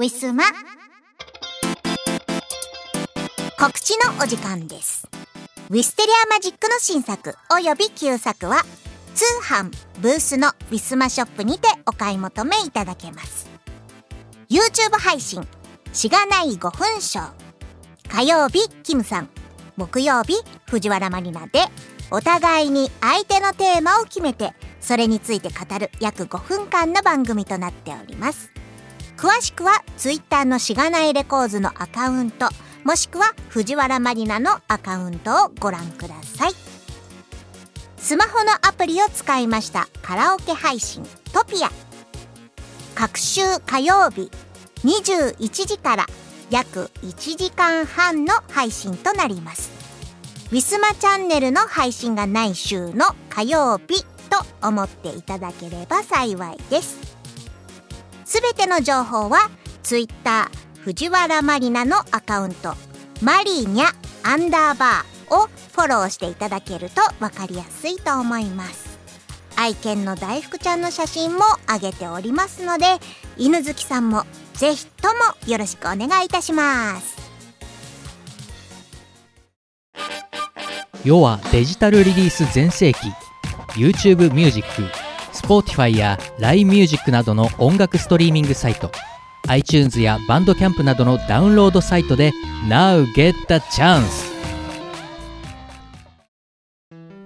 [0.00, 0.44] ウィスマ。
[3.58, 5.06] 告知のお時間です。
[5.68, 8.64] ウィステリアマジックの新作および旧作は
[9.14, 9.70] 通販
[10.00, 13.50] ブースのウィスマショップにてお買い求めいただけます。
[14.48, 15.46] YouTube 配信
[15.92, 17.30] しがない5分ショー
[18.08, 19.28] 火曜日キムさん。
[19.76, 21.66] 木曜日藤原マリナで。
[22.10, 28.50] お互いに相手のテーマを決めてそれについて語る約5分間の番組となっております。
[29.20, 32.48] 詳しくは Twitter のしがないレコーズのアカウント
[32.84, 36.52] もしくは藤原マリナのアカウントをご覧ください。
[37.98, 41.02] スマホのアプリを使いましたカラオケ配信
[41.34, 41.68] トピア。
[42.94, 44.30] 各週火曜日
[44.84, 46.06] 21時から
[46.48, 49.70] 約1時間半の配信となります。
[50.50, 57.09] ウィスマチャンネルの配信がない週の火曜日と思っていただければ幸いです。
[58.30, 59.50] すべての情報は
[59.82, 62.74] Twitter 藤原マリナのアカウント
[63.20, 63.86] マリーニャ
[64.22, 69.00] アンダーバーをフォローしていただけるとわかりやすいと思います。
[69.56, 73.00] 愛犬の大福ちゃんの写真も上げておりますので
[73.36, 74.22] 犬好きさんも
[74.54, 75.14] ぜひとも
[75.48, 77.16] よろしくお願いいたします。
[81.04, 83.00] 世はデジタルリリース全盛期。
[83.74, 85.09] YouTube ミュージック
[85.42, 88.92] Spotify や LINE ミュージックなどの音楽ストリーミングサイト
[89.48, 92.30] iTunes やバンドキャンプなどのダウンロードサイトで
[92.68, 94.30] Now get the chance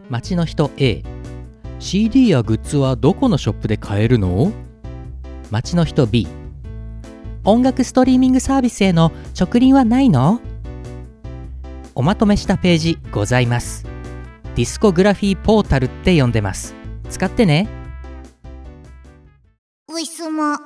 [0.08, 1.02] 街の人 A
[1.80, 4.52] CD やグッズはどこのショップで買えるの？
[5.50, 6.26] 街の人 B
[7.44, 10.40] 音楽ストリーミングサービスへの直輪はないの？
[11.94, 13.84] おまとめしたページございます。
[14.54, 16.74] ディスコグラフィーポータルって呼んでます。
[17.10, 17.68] 使ってね。
[19.94, 20.58] ウィスマ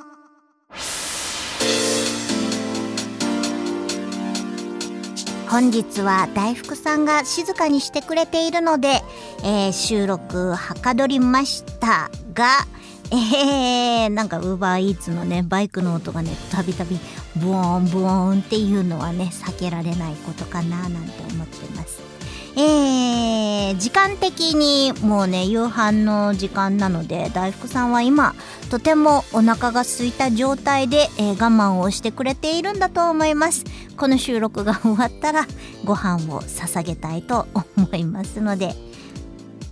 [5.51, 9.03] 本日は大福さんが静かにしてくれているので、
[9.45, 12.65] えー収録はかどりましたが、
[13.13, 16.99] えー、なんかウーバーイーツのねバイクの音がねたびたび
[17.37, 22.09] ブオーンブオーンっていうのはね避けられないことかななんて思ってます。
[22.57, 28.35] えー、時間的にもうね夕飯の時間なので大福さんは今
[28.71, 33.65] とてもお腹が空いた状態で、えー我慢をしてくれているんだと思います。
[33.97, 35.47] この収録が終わったら
[35.85, 37.47] ご飯を捧げたいと
[37.77, 38.75] 思いますので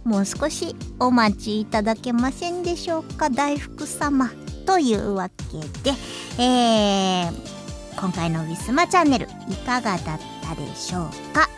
[0.05, 3.31] もう少しお待ちいただけませんでしょうか？
[3.31, 4.31] 大福様
[4.65, 5.97] というわけで、
[6.43, 7.57] えー
[7.99, 11.49] 今回の「ウィスマチャンネル」いかがだったでしょうか？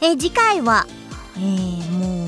[0.00, 0.86] えー次回は、
[1.36, 2.24] えーも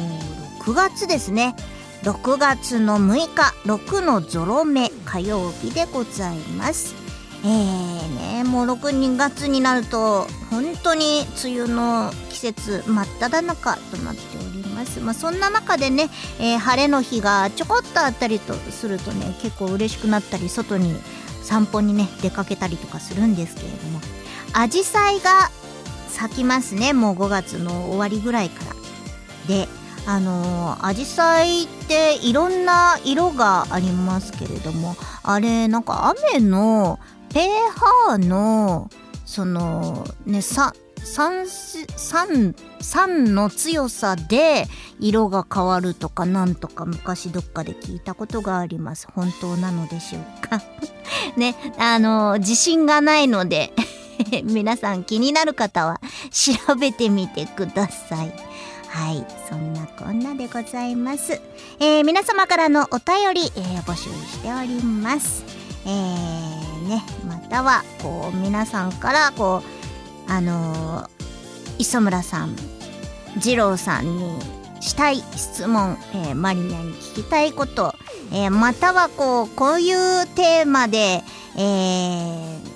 [0.58, 1.54] う6月ですね。
[2.02, 6.94] 6月の6日6のゾロ目火曜日でございます。
[7.42, 15.00] えーねもう6月になると本当に梅雨の季節真っ只中となっております。
[15.00, 20.94] まあそんな中でね、えー晴れの日がちょこっとあったりとするとね結構嬉しくなったり外に
[21.42, 24.00] 散歩にね出かけたりとかするんですけれども。
[24.52, 25.50] アジサイが
[26.08, 28.74] 咲きますねもう5月の終わりぐらいから。
[29.48, 29.68] で
[30.06, 36.98] あのー、アジサイっていろんな色がありますけれどもあれなんか雨の
[37.28, 38.90] pH の
[39.24, 40.74] そのねさ
[41.04, 44.66] 酸酸酸の強さで
[44.98, 49.08] 色が変わるとかなんとか昔どっかで聞いたことがあります。
[49.14, 50.60] 本当なのでしょうか？
[51.36, 53.72] ねあの自信がないので
[54.44, 58.49] 皆さん気になる方は調べてみてください。
[58.92, 61.40] はいそんなこんなでございます、
[61.78, 65.44] えー皆様からのお便り、えー募集しております。
[65.86, 69.62] えーねまたはこう皆さんからこ
[70.28, 71.08] うあのー
[71.78, 72.56] 磯村さん
[73.42, 74.38] 二郎さんに
[74.80, 77.94] したい質問、えーマリナに聞きたいこと、
[78.32, 81.22] えーまたはこうこういうテーマで、
[81.56, 82.69] えー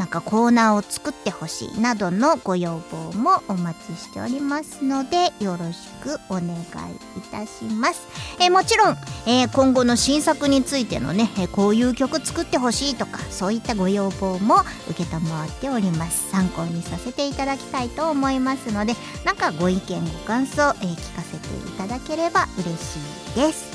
[0.00, 8.08] なんかコーナーを作ってほしいなどのご要望もお待ちしておりますのでよろしくお願いいたします。
[8.40, 8.96] えーもちろん、
[9.26, 14.64] えー今後の新作についてのね、えーこういう曲作ってほしいとかそういったご要望も
[14.96, 18.94] 承っております参考にさせていただきたいと思いますので
[19.26, 22.96] なんかご意見ご感想、え聞かせていただければ嬉し
[23.32, 23.70] いです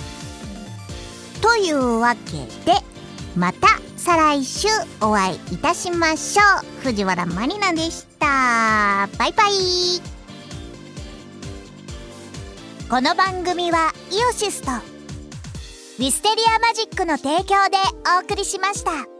[1.39, 2.94] というわけで
[3.35, 3.67] また
[3.97, 4.67] 再来週
[5.01, 6.81] お会いいたしましょう。
[6.83, 9.09] 藤原まりなでした。
[9.17, 10.15] バイバイ。
[12.89, 17.77] この番組はイオシスとウィステリアマジックの提供で
[18.17, 19.14] お送りしました。